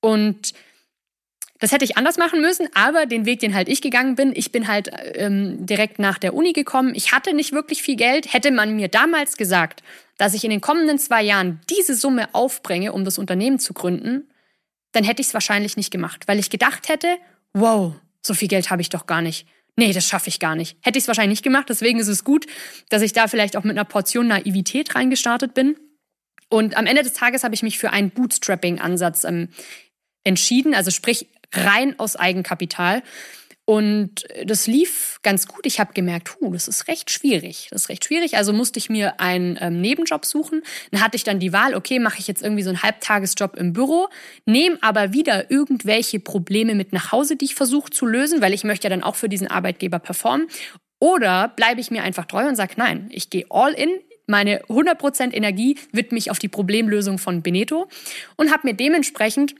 Und 0.01 0.53
das 1.59 1.73
hätte 1.73 1.83
ich 1.83 1.97
anders 1.97 2.17
machen 2.17 2.41
müssen, 2.41 2.69
aber 2.73 3.05
den 3.05 3.25
Weg, 3.25 3.39
den 3.39 3.53
halt 3.53 3.67
ich 3.67 3.81
gegangen 3.81 4.15
bin, 4.15 4.31
ich 4.33 4.51
bin 4.51 4.67
halt 4.67 4.91
ähm, 5.15 5.65
direkt 5.65 5.99
nach 5.99 6.17
der 6.17 6.33
Uni 6.33 6.53
gekommen. 6.53 6.93
Ich 6.95 7.11
hatte 7.11 7.33
nicht 7.33 7.51
wirklich 7.51 7.81
viel 7.81 7.97
Geld. 7.97 8.33
Hätte 8.33 8.51
man 8.51 8.75
mir 8.75 8.87
damals 8.87 9.35
gesagt, 9.35 9.83
dass 10.17 10.33
ich 10.33 10.45
in 10.45 10.51
den 10.51 10.61
kommenden 10.61 10.99
zwei 10.99 11.21
Jahren 11.21 11.59
diese 11.69 11.95
Summe 11.95 12.33
aufbringe, 12.33 12.93
um 12.93 13.03
das 13.03 13.17
Unternehmen 13.17 13.59
zu 13.59 13.73
gründen, 13.73 14.28
dann 14.91 15.03
hätte 15.03 15.21
ich 15.21 15.27
es 15.27 15.33
wahrscheinlich 15.33 15.77
nicht 15.77 15.91
gemacht, 15.91 16.27
weil 16.27 16.39
ich 16.39 16.49
gedacht 16.49 16.89
hätte, 16.89 17.17
wow, 17.53 17.93
so 18.25 18.33
viel 18.33 18.47
Geld 18.47 18.69
habe 18.69 18.81
ich 18.81 18.89
doch 18.89 19.05
gar 19.05 19.21
nicht. 19.21 19.47
Nee, 19.75 19.93
das 19.93 20.07
schaffe 20.07 20.27
ich 20.27 20.39
gar 20.39 20.55
nicht. 20.55 20.77
Hätte 20.81 20.97
ich 20.97 21.03
es 21.03 21.07
wahrscheinlich 21.07 21.37
nicht 21.37 21.43
gemacht. 21.43 21.67
Deswegen 21.69 21.99
ist 21.99 22.09
es 22.09 22.25
gut, 22.25 22.47
dass 22.89 23.01
ich 23.01 23.13
da 23.13 23.27
vielleicht 23.27 23.55
auch 23.55 23.63
mit 23.63 23.77
einer 23.77 23.85
Portion 23.85 24.27
Naivität 24.27 24.93
reingestartet 24.93 25.53
bin. 25.53 25.77
Und 26.49 26.75
am 26.75 26.85
Ende 26.85 27.03
des 27.03 27.13
Tages 27.13 27.43
habe 27.43 27.55
ich 27.55 27.63
mich 27.63 27.77
für 27.77 27.91
einen 27.91 28.09
Bootstrapping-Ansatz 28.09 29.23
ähm, 29.23 29.49
entschieden, 30.25 30.73
also 30.73 30.91
sprich 30.91 31.27
rein 31.53 31.97
aus 31.97 32.15
Eigenkapital. 32.15 33.03
Und 33.69 34.25
das 34.45 34.65
lief 34.65 35.19
ganz 35.21 35.47
gut. 35.47 35.67
Ich 35.67 35.79
habe 35.79 35.93
gemerkt, 35.93 36.35
hu, 36.41 36.53
das 36.53 36.67
ist 36.67 36.87
recht 36.87 37.11
schwierig. 37.11 37.67
Das 37.69 37.83
ist 37.83 37.89
recht 37.89 38.03
schwierig. 38.03 38.35
Also 38.35 38.51
musste 38.51 38.79
ich 38.79 38.89
mir 38.89 39.19
einen 39.19 39.59
ähm, 39.61 39.79
Nebenjob 39.79 40.25
suchen. 40.25 40.63
Dann 40.89 41.03
hatte 41.03 41.15
ich 41.17 41.23
dann 41.23 41.37
die 41.37 41.53
Wahl, 41.53 41.75
okay, 41.75 41.99
mache 41.99 42.17
ich 42.17 42.27
jetzt 42.27 42.41
irgendwie 42.41 42.63
so 42.63 42.71
einen 42.71 42.81
Halbtagesjob 42.81 43.57
im 43.57 43.73
Büro, 43.73 44.07
nehme 44.47 44.79
aber 44.81 45.13
wieder 45.13 45.51
irgendwelche 45.51 46.19
Probleme 46.19 46.73
mit 46.73 46.93
nach 46.93 47.11
Hause, 47.11 47.35
die 47.35 47.45
ich 47.45 47.53
versuche 47.53 47.91
zu 47.91 48.07
lösen, 48.07 48.41
weil 48.41 48.55
ich 48.55 48.63
möchte 48.63 48.87
ja 48.87 48.89
dann 48.89 49.03
auch 49.03 49.13
für 49.13 49.29
diesen 49.29 49.45
Arbeitgeber 49.45 49.99
performen. 49.99 50.47
Oder 50.97 51.49
bleibe 51.49 51.79
ich 51.79 51.91
mir 51.91 52.01
einfach 52.01 52.25
treu 52.25 52.47
und 52.47 52.55
sage, 52.55 52.73
nein, 52.77 53.07
ich 53.11 53.29
gehe 53.29 53.45
all 53.51 53.73
in, 53.73 53.91
meine 54.25 54.63
100% 54.63 55.31
Energie 55.31 55.77
widme 55.91 56.15
mich 56.15 56.31
auf 56.31 56.39
die 56.39 56.49
Problemlösung 56.49 57.19
von 57.19 57.43
Beneto 57.43 57.87
und 58.35 58.51
habe 58.51 58.67
mir 58.67 58.73
dementsprechend 58.73 59.53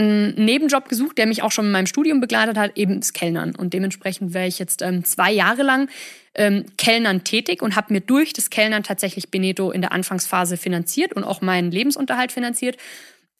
einen 0.00 0.34
Nebenjob 0.34 0.88
gesucht, 0.88 1.18
der 1.18 1.26
mich 1.26 1.42
auch 1.42 1.52
schon 1.52 1.66
in 1.66 1.72
meinem 1.72 1.86
Studium 1.86 2.20
begleitet 2.20 2.56
hat, 2.56 2.76
eben 2.76 3.00
das 3.00 3.12
Kellnern. 3.12 3.54
Und 3.54 3.74
dementsprechend 3.74 4.34
wäre 4.34 4.46
ich 4.46 4.58
jetzt 4.58 4.82
ähm, 4.82 5.04
zwei 5.04 5.32
Jahre 5.32 5.62
lang 5.62 5.88
ähm, 6.34 6.66
Kellnern 6.76 7.24
tätig 7.24 7.62
und 7.62 7.76
habe 7.76 7.92
mir 7.92 8.00
durch 8.00 8.32
das 8.32 8.50
Kellnern 8.50 8.82
tatsächlich 8.82 9.30
Beneto 9.30 9.70
in 9.70 9.80
der 9.80 9.92
Anfangsphase 9.92 10.56
finanziert 10.56 11.12
und 11.12 11.24
auch 11.24 11.40
meinen 11.40 11.70
Lebensunterhalt 11.70 12.32
finanziert. 12.32 12.76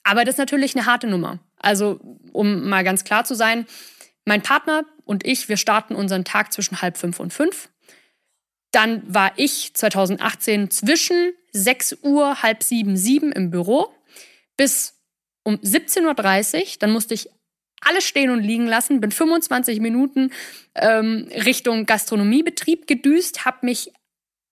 Aber 0.02 0.24
das 0.24 0.34
ist 0.34 0.38
natürlich 0.38 0.76
eine 0.76 0.86
harte 0.86 1.06
Nummer. 1.06 1.38
Also, 1.58 2.00
um 2.32 2.68
mal 2.68 2.84
ganz 2.84 3.04
klar 3.04 3.24
zu 3.24 3.34
sein, 3.34 3.66
mein 4.24 4.42
Partner 4.42 4.84
und 5.04 5.26
ich, 5.26 5.48
wir 5.48 5.56
starten 5.56 5.94
unseren 5.94 6.24
Tag 6.24 6.52
zwischen 6.52 6.82
halb 6.82 6.96
fünf 6.96 7.20
und 7.20 7.32
fünf. 7.32 7.68
Dann 8.72 9.02
war 9.12 9.32
ich 9.36 9.74
2018 9.74 10.70
zwischen 10.70 11.32
6 11.52 11.98
Uhr, 12.02 12.42
halb 12.42 12.62
sieben, 12.62 12.96
sieben 12.96 13.32
im 13.32 13.50
Büro 13.50 13.88
bis 14.56 14.99
um 15.42 15.56
17.30 15.56 16.56
Uhr, 16.56 16.66
dann 16.80 16.92
musste 16.92 17.14
ich 17.14 17.28
alles 17.80 18.04
stehen 18.04 18.30
und 18.30 18.42
liegen 18.42 18.66
lassen, 18.66 19.00
bin 19.00 19.10
25 19.10 19.80
Minuten 19.80 20.32
ähm, 20.74 21.28
Richtung 21.30 21.86
Gastronomiebetrieb 21.86 22.86
gedüst, 22.86 23.44
habe 23.44 23.58
mich 23.62 23.90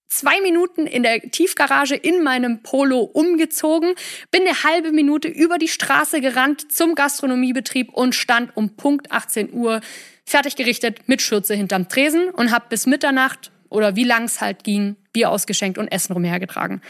zwei 0.07 0.41
Minuten 0.41 0.87
in 0.87 1.03
der 1.03 1.21
Tiefgarage 1.21 1.95
in 1.95 2.23
meinem 2.23 2.63
Polo 2.63 3.01
umgezogen, 3.01 3.93
bin 4.31 4.41
eine 4.41 4.63
halbe 4.63 4.91
Minute 4.91 5.27
über 5.27 5.59
die 5.59 5.67
Straße 5.67 6.19
gerannt 6.19 6.71
zum 6.71 6.95
Gastronomiebetrieb 6.95 7.93
und 7.93 8.15
stand 8.15 8.57
um 8.57 8.75
Punkt 8.75 9.11
18 9.11 9.53
Uhr 9.53 9.81
fertig 10.25 10.55
gerichtet 10.55 11.07
mit 11.07 11.21
Schürze 11.21 11.53
hinterm 11.53 11.87
Tresen 11.89 12.29
und 12.29 12.51
habe 12.51 12.65
bis 12.69 12.87
Mitternacht 12.87 13.51
oder 13.69 13.95
wie 13.95 14.03
lang 14.03 14.23
es 14.23 14.41
halt 14.41 14.63
ging, 14.63 14.95
Bier 15.13 15.29
ausgeschenkt 15.29 15.77
und 15.77 15.87
Essen 15.89 16.13
rumhergetragen. 16.13 16.81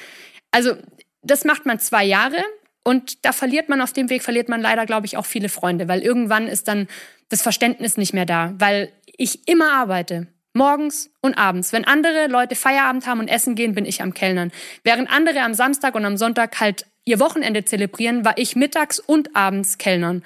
Also 0.52 0.76
das 1.22 1.44
macht 1.44 1.66
man 1.66 1.80
zwei 1.80 2.06
Jahre. 2.06 2.38
Und 2.90 3.24
da 3.24 3.34
verliert 3.34 3.70
man 3.70 3.82
auf 3.82 3.94
dem 3.94 4.10
Weg, 4.10 4.24
verliert 4.24 4.50
man 4.50 4.62
leider, 4.62 4.88
glaube 4.88 5.06
ich, 5.06 5.16
auch 5.16 5.28
viele 5.28 5.48
Freunde, 5.48 5.88
weil 5.88 6.02
irgendwann 6.02 6.48
ist 6.48 6.68
dann 6.68 6.88
das 7.30 7.44
Verständnis 7.44 7.98
nicht 7.98 8.16
mehr 8.16 8.26
da, 8.26 8.56
weil 8.58 8.92
ich 9.16 9.48
immer 9.48 9.74
arbeite. 9.74 10.26
Morgens 10.54 11.12
und 11.22 11.38
abends. 11.38 11.72
Wenn 11.72 11.86
andere 11.86 12.26
Leute 12.26 12.56
Feierabend 12.56 13.06
haben 13.06 13.20
und 13.20 13.28
essen 13.28 13.54
gehen, 13.54 13.76
bin 13.76 13.86
ich 13.86 14.02
am 14.02 14.16
Kellnern. 14.16 14.52
Während 14.84 15.08
andere 15.12 15.42
am 15.42 15.54
Samstag 15.54 15.94
und 15.94 16.04
am 16.04 16.18
Sonntag 16.18 16.60
halt 16.60 16.88
ihr 17.06 17.20
Wochenende 17.20 17.64
zelebrieren, 17.64 18.26
war 18.26 18.40
ich 18.40 18.56
mittags 18.56 19.00
und 19.00 19.36
abends 19.36 19.78
Kellnern. 19.78 20.24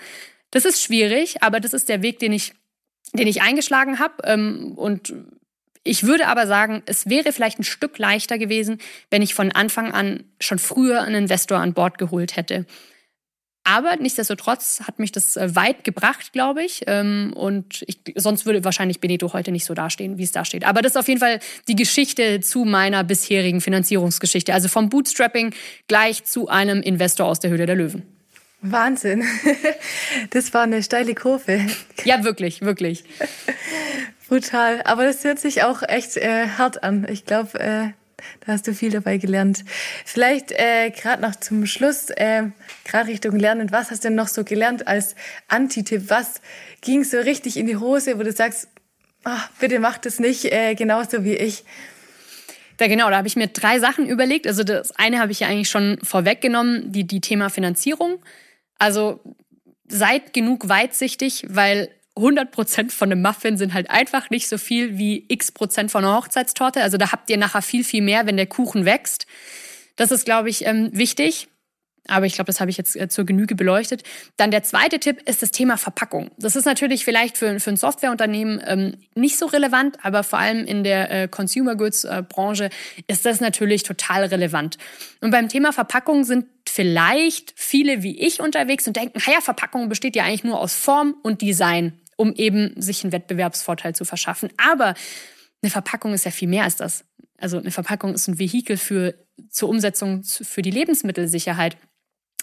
Das 0.49 0.63
ist 0.63 0.81
schwierig, 0.81 1.43
aber 1.43 1.59
das 1.59 1.73
ist 1.73 1.89
der 1.89 2.01
Weg, 2.01 2.19
den 2.19 2.31
ich, 2.31 2.53
den 3.11 3.27
ich 3.27 3.41
eingeschlagen 3.41 3.99
habe. 3.99 4.23
Ähm, 4.23 4.71
und 4.77 5.13
ich 5.83 6.03
würde 6.03 6.27
aber 6.27 6.47
sagen, 6.47 6.81
es 6.85 7.09
wäre 7.09 7.33
vielleicht 7.33 7.59
ein 7.59 7.63
Stück 7.63 7.97
leichter 7.97 8.37
gewesen, 8.37 8.77
wenn 9.09 9.21
ich 9.21 9.33
von 9.33 9.51
Anfang 9.51 9.91
an 9.91 10.23
schon 10.39 10.59
früher 10.59 11.01
einen 11.01 11.23
Investor 11.23 11.57
an 11.57 11.73
Bord 11.73 11.97
geholt 11.97 12.35
hätte. 12.35 12.65
Aber 13.65 13.95
nichtsdestotrotz 13.95 14.81
hat 14.85 14.99
mich 14.99 15.13
das 15.13 15.37
äh, 15.37 15.55
weit 15.55 15.85
gebracht, 15.85 16.33
glaube 16.33 16.63
ich. 16.63 16.83
Ähm, 16.87 17.31
und 17.33 17.83
ich, 17.87 17.99
sonst 18.15 18.45
würde 18.45 18.63
wahrscheinlich 18.65 18.99
Benito 18.99 19.31
heute 19.31 19.51
nicht 19.51 19.63
so 19.63 19.73
dastehen, 19.73 20.17
wie 20.17 20.23
es 20.23 20.33
da 20.33 20.43
steht. 20.43 20.65
Aber 20.65 20.81
das 20.81 20.93
ist 20.93 20.97
auf 20.97 21.07
jeden 21.07 21.21
Fall 21.21 21.39
die 21.69 21.75
Geschichte 21.75 22.41
zu 22.41 22.65
meiner 22.65 23.05
bisherigen 23.05 23.61
Finanzierungsgeschichte. 23.61 24.53
Also 24.53 24.67
vom 24.67 24.89
Bootstrapping 24.89 25.53
gleich 25.87 26.25
zu 26.25 26.49
einem 26.49 26.81
Investor 26.81 27.25
aus 27.25 27.39
der 27.39 27.51
Höhle 27.51 27.65
der 27.65 27.75
Löwen. 27.75 28.03
Wahnsinn. 28.61 29.23
Das 30.29 30.53
war 30.53 30.63
eine 30.63 30.81
steile 30.83 31.15
Kurve. 31.15 31.65
Ja, 32.05 32.23
wirklich, 32.23 32.61
wirklich. 32.61 33.03
Brutal. 34.27 34.81
Aber 34.83 35.05
das 35.05 35.23
hört 35.23 35.39
sich 35.39 35.63
auch 35.63 35.83
echt 35.83 36.17
äh, 36.17 36.47
hart 36.57 36.83
an. 36.83 37.05
Ich 37.09 37.25
glaube, 37.25 37.59
äh, 37.59 37.89
da 38.41 38.53
hast 38.53 38.67
du 38.67 38.73
viel 38.73 38.91
dabei 38.91 39.17
gelernt. 39.17 39.63
Vielleicht 40.05 40.51
äh, 40.51 40.91
gerade 40.91 41.21
noch 41.21 41.35
zum 41.35 41.65
Schluss, 41.65 42.09
äh, 42.09 42.43
gerade 42.85 43.09
Richtung 43.09 43.37
Lernen, 43.37 43.71
was 43.71 43.91
hast 43.91 44.03
du 44.03 44.07
denn 44.07 44.15
noch 44.15 44.27
so 44.27 44.43
gelernt 44.43 44.87
als 44.87 45.15
Antitipp? 45.47 46.09
Was 46.09 46.41
ging 46.81 47.03
so 47.03 47.17
richtig 47.17 47.57
in 47.57 47.67
die 47.67 47.77
Hose, 47.77 48.17
wo 48.17 48.23
du 48.23 48.31
sagst, 48.31 48.69
ach, 49.23 49.49
bitte 49.59 49.79
mach 49.79 49.97
das 49.97 50.19
nicht 50.19 50.45
äh, 50.45 50.75
genauso 50.75 51.23
wie 51.23 51.35
ich? 51.35 51.63
Ja, 52.79 52.87
genau, 52.87 53.09
da 53.09 53.17
habe 53.17 53.27
ich 53.27 53.37
mir 53.37 53.47
drei 53.47 53.79
Sachen 53.79 54.07
überlegt. 54.07 54.45
Also 54.45 54.63
das 54.63 54.91
eine 54.97 55.19
habe 55.19 55.31
ich 55.31 55.41
ja 55.41 55.47
eigentlich 55.47 55.69
schon 55.69 55.99
vorweggenommen, 56.03 56.91
die, 56.91 57.05
die 57.05 57.21
Thema 57.21 57.49
Finanzierung. 57.49 58.21
Also 58.77 59.21
seid 59.87 60.33
genug 60.33 60.67
weitsichtig, 60.67 61.45
weil 61.47 61.89
100 62.15 62.51
Prozent 62.51 62.93
von 62.93 63.11
einem 63.11 63.21
Muffin 63.21 63.57
sind 63.57 63.73
halt 63.73 63.89
einfach 63.89 64.29
nicht 64.29 64.47
so 64.47 64.57
viel 64.57 64.97
wie 64.97 65.25
x 65.29 65.51
Prozent 65.51 65.91
von 65.91 66.05
einer 66.05 66.15
Hochzeitstorte. 66.15 66.81
Also 66.81 66.97
da 66.97 67.11
habt 67.11 67.29
ihr 67.29 67.37
nachher 67.37 67.61
viel, 67.61 67.83
viel 67.83 68.03
mehr, 68.03 68.25
wenn 68.27 68.37
der 68.37 68.45
Kuchen 68.45 68.85
wächst. 68.85 69.25
Das 69.95 70.11
ist, 70.11 70.25
glaube 70.25 70.49
ich, 70.49 70.65
ähm, 70.65 70.89
wichtig. 70.93 71.47
Aber 72.07 72.25
ich 72.25 72.33
glaube, 72.33 72.47
das 72.47 72.59
habe 72.59 72.69
ich 72.69 72.77
jetzt 72.77 72.97
äh, 72.97 73.07
zur 73.07 73.25
Genüge 73.25 73.55
beleuchtet. 73.55 74.03
Dann 74.35 74.51
der 74.51 74.63
zweite 74.63 74.99
Tipp 74.99 75.21
ist 75.27 75.41
das 75.41 75.51
Thema 75.51 75.77
Verpackung. 75.77 76.31
Das 76.37 76.55
ist 76.55 76.65
natürlich 76.65 77.05
vielleicht 77.05 77.37
für, 77.37 77.59
für 77.59 77.69
ein 77.69 77.77
Softwareunternehmen 77.77 78.61
ähm, 78.65 78.97
nicht 79.15 79.37
so 79.37 79.45
relevant, 79.45 79.97
aber 80.03 80.23
vor 80.23 80.39
allem 80.39 80.65
in 80.65 80.83
der 80.83 81.09
äh, 81.09 81.27
Consumer 81.29 81.75
Goods 81.75 82.03
äh, 82.03 82.21
Branche 82.27 82.69
ist 83.07 83.25
das 83.25 83.39
natürlich 83.39 83.83
total 83.83 84.25
relevant. 84.25 84.77
Und 85.21 85.31
beim 85.31 85.47
Thema 85.47 85.71
Verpackung 85.71 86.25
sind 86.25 86.45
vielleicht 86.67 87.53
viele 87.55 88.03
wie 88.03 88.19
ich 88.19 88.41
unterwegs 88.41 88.85
und 88.87 88.97
denken, 88.97 89.21
naja, 89.25 89.39
Verpackung 89.41 89.87
besteht 89.87 90.15
ja 90.15 90.23
eigentlich 90.23 90.43
nur 90.43 90.59
aus 90.59 90.75
Form 90.75 91.15
und 91.23 91.41
Design, 91.41 91.93
um 92.17 92.33
eben 92.33 92.79
sich 92.81 93.03
einen 93.03 93.13
Wettbewerbsvorteil 93.13 93.95
zu 93.95 94.05
verschaffen. 94.05 94.49
Aber 94.57 94.93
eine 95.61 95.69
Verpackung 95.69 96.13
ist 96.13 96.25
ja 96.25 96.31
viel 96.31 96.47
mehr 96.47 96.63
als 96.63 96.75
das. 96.75 97.05
Also 97.37 97.57
eine 97.57 97.71
Verpackung 97.71 98.13
ist 98.13 98.27
ein 98.27 98.39
Vehikel 98.39 98.77
für 98.77 99.15
zur 99.49 99.69
Umsetzung 99.69 100.23
für 100.23 100.61
die 100.61 100.71
Lebensmittelsicherheit. 100.71 101.77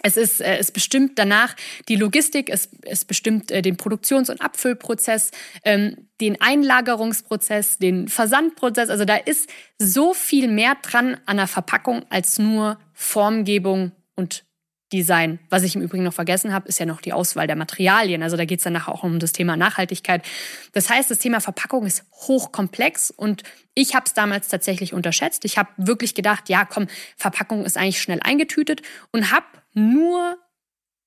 Es 0.02 0.16
ist, 0.16 0.40
äh, 0.40 0.56
es 0.56 0.72
bestimmt 0.72 1.18
danach 1.18 1.54
die 1.88 1.96
Logistik, 1.96 2.48
es, 2.48 2.70
es 2.82 3.04
bestimmt 3.04 3.50
äh, 3.50 3.60
den 3.60 3.76
Produktions- 3.76 4.30
und 4.30 4.40
Abfüllprozess, 4.40 5.30
ähm, 5.64 6.08
den 6.20 6.40
Einlagerungsprozess, 6.40 7.78
den 7.78 8.08
Versandprozess. 8.08 8.88
Also 8.88 9.04
da 9.04 9.16
ist 9.16 9.50
so 9.78 10.14
viel 10.14 10.48
mehr 10.48 10.76
dran 10.80 11.20
an 11.26 11.36
der 11.36 11.46
Verpackung 11.46 12.04
als 12.08 12.38
nur 12.38 12.78
Formgebung 12.94 13.92
und 14.16 14.44
Design. 14.92 15.38
Was 15.48 15.62
ich 15.62 15.76
im 15.76 15.82
Übrigen 15.82 16.02
noch 16.02 16.12
vergessen 16.12 16.52
habe, 16.52 16.68
ist 16.68 16.78
ja 16.78 16.86
noch 16.86 17.00
die 17.00 17.12
Auswahl 17.12 17.46
der 17.46 17.56
Materialien. 17.56 18.22
Also 18.22 18.36
da 18.36 18.44
geht 18.44 18.58
es 18.58 18.64
dann 18.64 18.72
nachher 18.72 18.92
auch 18.92 19.04
um 19.04 19.18
das 19.18 19.32
Thema 19.32 19.56
Nachhaltigkeit. 19.56 20.24
Das 20.72 20.90
heißt, 20.90 21.10
das 21.10 21.18
Thema 21.18 21.40
Verpackung 21.40 21.86
ist 21.86 22.04
hochkomplex 22.12 23.10
und 23.10 23.42
ich 23.74 23.94
habe 23.94 24.06
es 24.06 24.14
damals 24.14 24.48
tatsächlich 24.48 24.92
unterschätzt. 24.92 25.44
Ich 25.44 25.58
habe 25.58 25.70
wirklich 25.76 26.14
gedacht, 26.14 26.48
ja, 26.48 26.64
komm, 26.64 26.88
Verpackung 27.16 27.64
ist 27.64 27.76
eigentlich 27.76 28.02
schnell 28.02 28.20
eingetütet 28.22 28.82
und 29.12 29.30
habe 29.30 29.46
nur 29.74 30.36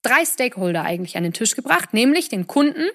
drei 0.02 0.26
Stakeholder 0.26 0.84
eigentlich 0.84 1.18
an 1.18 1.24
den 1.24 1.34
Tisch 1.34 1.56
gebracht, 1.56 1.94
nämlich 1.94 2.30
den 2.30 2.48
Kunden, 2.48 2.88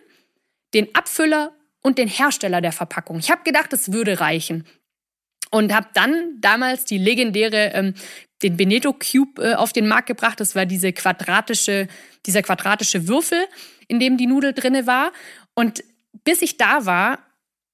den 0.74 0.94
Abfüller 0.94 1.52
und 1.82 1.98
den 1.98 2.08
Hersteller 2.08 2.60
der 2.60 2.72
Verpackung. 2.72 3.18
Ich 3.18 3.30
habe 3.30 3.42
gedacht, 3.44 3.72
es 3.72 3.92
würde 3.92 4.20
reichen 4.20 4.64
und 5.50 5.74
habe 5.74 5.88
dann 5.94 6.40
damals 6.40 6.84
die 6.84 6.98
legendäre 6.98 7.72
ähm, 7.74 7.94
den 8.42 8.56
Beneto 8.56 8.92
Cube 8.92 9.42
äh, 9.42 9.54
auf 9.54 9.72
den 9.72 9.88
Markt 9.88 10.06
gebracht. 10.06 10.40
Das 10.40 10.54
war 10.54 10.66
diese 10.66 10.92
quadratische, 10.92 11.88
dieser 12.26 12.42
quadratische 12.42 13.08
Würfel, 13.08 13.44
in 13.88 13.98
dem 14.00 14.16
die 14.16 14.26
Nudel 14.26 14.52
drinne 14.52 14.86
war. 14.86 15.12
Und 15.54 15.82
bis 16.24 16.42
ich 16.42 16.56
da 16.56 16.86
war, 16.86 17.18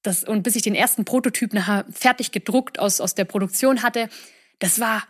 das, 0.02 0.24
und 0.24 0.42
bis 0.42 0.56
ich 0.56 0.62
den 0.62 0.74
ersten 0.74 1.04
Prototyp 1.04 1.52
nachher 1.52 1.86
fertig 1.90 2.30
gedruckt 2.30 2.78
aus, 2.78 3.00
aus 3.00 3.14
der 3.14 3.24
Produktion 3.24 3.82
hatte, 3.82 4.08
das 4.58 4.80
war 4.80 5.02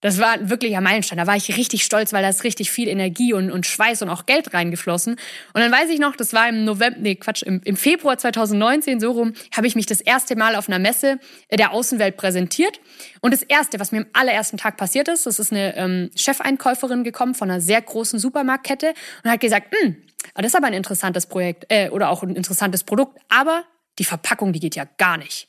das 0.00 0.18
war 0.18 0.32
ein 0.32 0.48
wirklicher 0.48 0.80
Meilenstein. 0.80 1.18
Da 1.18 1.26
war 1.26 1.36
ich 1.36 1.56
richtig 1.56 1.84
stolz, 1.84 2.12
weil 2.12 2.22
da 2.22 2.30
ist 2.30 2.44
richtig 2.44 2.70
viel 2.70 2.88
Energie 2.88 3.34
und, 3.34 3.50
und 3.50 3.66
Schweiß 3.66 4.00
und 4.02 4.08
auch 4.08 4.24
Geld 4.24 4.54
reingeflossen. 4.54 5.14
Und 5.14 5.60
dann 5.60 5.70
weiß 5.70 5.90
ich 5.90 5.98
noch, 5.98 6.16
das 6.16 6.32
war 6.32 6.48
im 6.48 6.64
November, 6.64 6.98
nee, 7.00 7.16
Quatsch, 7.16 7.42
im, 7.42 7.60
im 7.64 7.76
Februar 7.76 8.16
2019, 8.16 9.00
so 9.00 9.12
rum, 9.12 9.34
habe 9.54 9.66
ich 9.66 9.76
mich 9.76 9.86
das 9.86 10.00
erste 10.00 10.36
Mal 10.36 10.56
auf 10.56 10.68
einer 10.68 10.78
Messe 10.78 11.18
der 11.52 11.72
Außenwelt 11.72 12.16
präsentiert. 12.16 12.80
Und 13.20 13.34
das 13.34 13.42
erste, 13.42 13.78
was 13.78 13.92
mir 13.92 13.98
am 13.98 14.06
allerersten 14.14 14.56
Tag 14.56 14.78
passiert 14.78 15.08
ist, 15.08 15.26
das 15.26 15.38
ist 15.38 15.52
eine 15.52 15.76
ähm, 15.76 16.10
Chefeinkäuferin 16.16 17.04
gekommen 17.04 17.34
von 17.34 17.50
einer 17.50 17.60
sehr 17.60 17.82
großen 17.82 18.18
Supermarktkette 18.18 18.94
und 19.22 19.30
hat 19.30 19.40
gesagt, 19.40 19.74
hm, 19.74 19.96
das 20.34 20.46
ist 20.46 20.56
aber 20.56 20.68
ein 20.68 20.72
interessantes 20.72 21.26
Projekt 21.26 21.66
äh, 21.68 21.90
oder 21.90 22.08
auch 22.08 22.22
ein 22.22 22.36
interessantes 22.36 22.84
Produkt, 22.84 23.18
aber 23.28 23.64
die 23.98 24.04
Verpackung, 24.04 24.52
die 24.52 24.60
geht 24.60 24.76
ja 24.76 24.84
gar 24.96 25.18
nicht. 25.18 25.48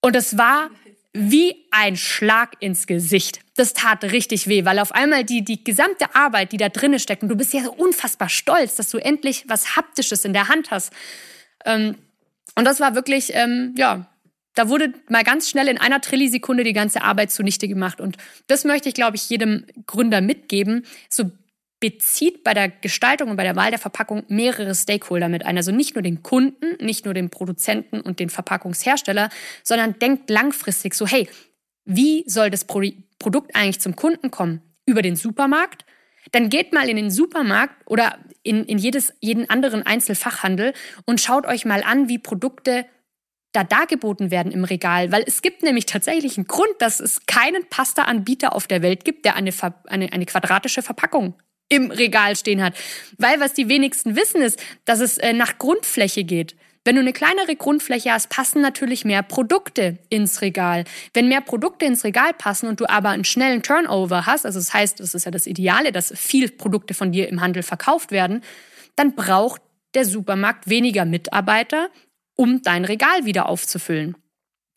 Und 0.00 0.16
das 0.16 0.36
war 0.36 0.70
wie 1.12 1.66
ein 1.70 1.96
Schlag 1.96 2.54
ins 2.60 2.86
Gesicht. 2.86 3.40
Das 3.56 3.74
tat 3.74 4.02
richtig 4.04 4.48
weh, 4.48 4.64
weil 4.64 4.78
auf 4.78 4.92
einmal 4.92 5.24
die, 5.24 5.44
die 5.44 5.62
gesamte 5.62 6.14
Arbeit, 6.14 6.52
die 6.52 6.56
da 6.56 6.70
drinne 6.70 6.98
steckt, 6.98 7.22
und 7.22 7.28
du 7.28 7.36
bist 7.36 7.52
ja 7.52 7.62
so 7.62 7.72
unfassbar 7.72 8.28
stolz, 8.28 8.76
dass 8.76 8.88
du 8.90 8.98
endlich 8.98 9.44
was 9.46 9.76
Haptisches 9.76 10.24
in 10.24 10.32
der 10.32 10.48
Hand 10.48 10.70
hast. 10.70 10.92
Ähm, 11.66 11.96
und 12.54 12.64
das 12.64 12.80
war 12.80 12.94
wirklich, 12.94 13.34
ähm, 13.34 13.74
ja, 13.76 14.06
da 14.54 14.68
wurde 14.68 14.92
mal 15.08 15.24
ganz 15.24 15.48
schnell 15.48 15.68
in 15.68 15.78
einer 15.78 16.00
Trillisekunde 16.00 16.64
die 16.64 16.72
ganze 16.72 17.02
Arbeit 17.02 17.30
zunichte 17.30 17.68
gemacht. 17.68 18.00
Und 18.00 18.16
das 18.46 18.64
möchte 18.64 18.88
ich, 18.88 18.94
glaube 18.94 19.16
ich, 19.16 19.28
jedem 19.28 19.66
Gründer 19.86 20.20
mitgeben. 20.20 20.86
So 21.08 21.30
bezieht 21.82 22.44
bei 22.44 22.54
der 22.54 22.68
Gestaltung 22.68 23.28
und 23.28 23.36
bei 23.36 23.42
der 23.42 23.56
Wahl 23.56 23.70
der 23.70 23.80
Verpackung 23.80 24.22
mehrere 24.28 24.72
Stakeholder 24.72 25.28
mit 25.28 25.44
ein. 25.44 25.56
Also 25.56 25.72
nicht 25.72 25.96
nur 25.96 26.02
den 26.02 26.22
Kunden, 26.22 26.76
nicht 26.82 27.04
nur 27.04 27.12
den 27.12 27.28
Produzenten 27.28 28.00
und 28.00 28.20
den 28.20 28.30
Verpackungshersteller, 28.30 29.30
sondern 29.64 29.98
denkt 29.98 30.30
langfristig 30.30 30.94
so, 30.94 31.08
hey, 31.08 31.28
wie 31.84 32.22
soll 32.28 32.50
das 32.50 32.64
Pro 32.64 32.82
Produkt 33.18 33.56
eigentlich 33.56 33.80
zum 33.80 33.96
Kunden 33.96 34.30
kommen? 34.30 34.62
Über 34.86 35.02
den 35.02 35.16
Supermarkt? 35.16 35.84
Dann 36.30 36.50
geht 36.50 36.72
mal 36.72 36.88
in 36.88 36.96
den 36.96 37.10
Supermarkt 37.10 37.74
oder 37.86 38.16
in, 38.44 38.64
in 38.64 38.78
jedes, 38.78 39.12
jeden 39.20 39.50
anderen 39.50 39.84
Einzelfachhandel 39.84 40.74
und 41.04 41.20
schaut 41.20 41.46
euch 41.46 41.64
mal 41.64 41.82
an, 41.82 42.08
wie 42.08 42.18
Produkte 42.18 42.86
da 43.50 43.64
dargeboten 43.64 44.30
werden 44.30 44.52
im 44.52 44.62
Regal, 44.62 45.10
weil 45.10 45.24
es 45.26 45.42
gibt 45.42 45.64
nämlich 45.64 45.86
tatsächlich 45.86 46.38
einen 46.38 46.46
Grund, 46.46 46.74
dass 46.78 47.00
es 47.00 47.26
keinen 47.26 47.68
Pasta-Anbieter 47.68 48.54
auf 48.54 48.68
der 48.68 48.82
Welt 48.82 49.04
gibt, 49.04 49.24
der 49.24 49.34
eine, 49.34 49.52
eine, 49.86 50.12
eine 50.12 50.26
quadratische 50.26 50.82
Verpackung 50.82 51.34
im 51.72 51.90
Regal 51.90 52.36
stehen 52.36 52.62
hat. 52.62 52.74
Weil 53.16 53.40
was 53.40 53.54
die 53.54 53.68
wenigsten 53.68 54.14
wissen 54.14 54.42
ist, 54.42 54.62
dass 54.84 55.00
es 55.00 55.16
äh, 55.18 55.32
nach 55.32 55.56
Grundfläche 55.58 56.24
geht. 56.24 56.54
Wenn 56.84 56.96
du 56.96 57.00
eine 57.00 57.12
kleinere 57.12 57.54
Grundfläche 57.56 58.12
hast, 58.12 58.28
passen 58.28 58.60
natürlich 58.60 59.04
mehr 59.04 59.22
Produkte 59.22 59.98
ins 60.08 60.42
Regal. 60.42 60.84
Wenn 61.14 61.28
mehr 61.28 61.40
Produkte 61.40 61.86
ins 61.86 62.04
Regal 62.04 62.34
passen 62.34 62.66
und 62.66 62.80
du 62.80 62.88
aber 62.88 63.10
einen 63.10 63.24
schnellen 63.24 63.62
Turnover 63.62 64.26
hast, 64.26 64.44
also 64.44 64.58
das 64.58 64.74
heißt, 64.74 65.00
das 65.00 65.14
ist 65.14 65.24
ja 65.24 65.30
das 65.30 65.46
Ideale, 65.46 65.92
dass 65.92 66.12
viel 66.16 66.50
Produkte 66.50 66.92
von 66.92 67.12
dir 67.12 67.28
im 67.28 67.40
Handel 67.40 67.62
verkauft 67.62 68.10
werden, 68.10 68.42
dann 68.96 69.14
braucht 69.14 69.62
der 69.94 70.04
Supermarkt 70.04 70.68
weniger 70.68 71.04
Mitarbeiter, 71.04 71.88
um 72.34 72.62
dein 72.62 72.84
Regal 72.84 73.24
wieder 73.24 73.48
aufzufüllen. 73.48 74.16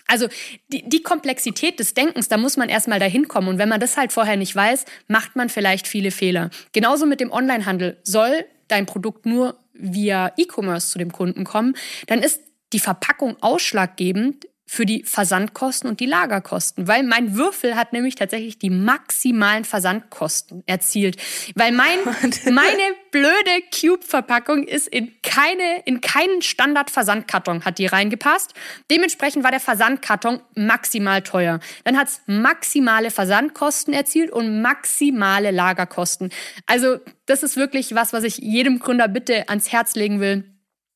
Also 0.07 0.27
die, 0.71 0.87
die 0.87 1.01
Komplexität 1.01 1.79
des 1.79 1.93
Denkens, 1.93 2.27
da 2.27 2.37
muss 2.37 2.57
man 2.57 2.69
erstmal 2.69 2.99
dahin 2.99 3.27
kommen. 3.27 3.47
Und 3.47 3.57
wenn 3.57 3.69
man 3.69 3.79
das 3.79 3.97
halt 3.97 4.13
vorher 4.13 4.37
nicht 4.37 4.55
weiß, 4.55 4.85
macht 5.07 5.35
man 5.35 5.49
vielleicht 5.49 5.87
viele 5.87 6.11
Fehler. 6.11 6.49
Genauso 6.73 7.05
mit 7.05 7.19
dem 7.19 7.31
Onlinehandel. 7.31 7.97
Soll 8.03 8.45
dein 8.67 8.85
Produkt 8.85 9.25
nur 9.25 9.57
via 9.73 10.31
E-Commerce 10.37 10.91
zu 10.91 10.97
dem 10.97 11.11
Kunden 11.11 11.43
kommen, 11.43 11.75
dann 12.07 12.19
ist 12.19 12.41
die 12.73 12.79
Verpackung 12.79 13.37
ausschlaggebend 13.41 14.47
für 14.67 14.85
die 14.85 15.03
Versandkosten 15.03 15.87
und 15.87 15.99
die 15.99 16.07
Lagerkosten, 16.07 16.87
weil 16.87 17.03
mein 17.03 17.35
Würfel 17.35 17.75
hat 17.75 17.93
nämlich 17.93 18.15
tatsächlich 18.15 18.57
die 18.57 18.71
maximalen 18.71 19.63
Versandkosten 19.63 20.63
erzielt, 20.65 21.17
weil 21.55 21.71
mein 21.71 21.99
meine 22.51 22.81
blöde 23.11 23.61
Cube-Verpackung 23.71 24.63
ist 24.63 24.87
in 24.87 25.13
keine 25.21 25.83
in 25.85 26.01
keinen 26.01 26.41
Standard-Versandkarton 26.41 27.63
hat 27.63 27.77
die 27.77 27.85
reingepasst. 27.85 28.53
Dementsprechend 28.89 29.43
war 29.43 29.51
der 29.51 29.59
Versandkarton 29.59 30.41
maximal 30.55 31.21
teuer. 31.21 31.59
Dann 31.83 31.97
hat's 31.97 32.21
maximale 32.25 33.11
Versandkosten 33.11 33.93
erzielt 33.93 34.31
und 34.31 34.61
maximale 34.61 35.51
Lagerkosten. 35.51 36.31
Also 36.65 36.97
das 37.27 37.43
ist 37.43 37.55
wirklich 37.55 37.93
was, 37.93 38.13
was 38.13 38.23
ich 38.23 38.37
jedem 38.39 38.79
Gründer 38.79 39.07
bitte 39.07 39.47
ans 39.47 39.71
Herz 39.71 39.93
legen 39.95 40.19
will. 40.19 40.43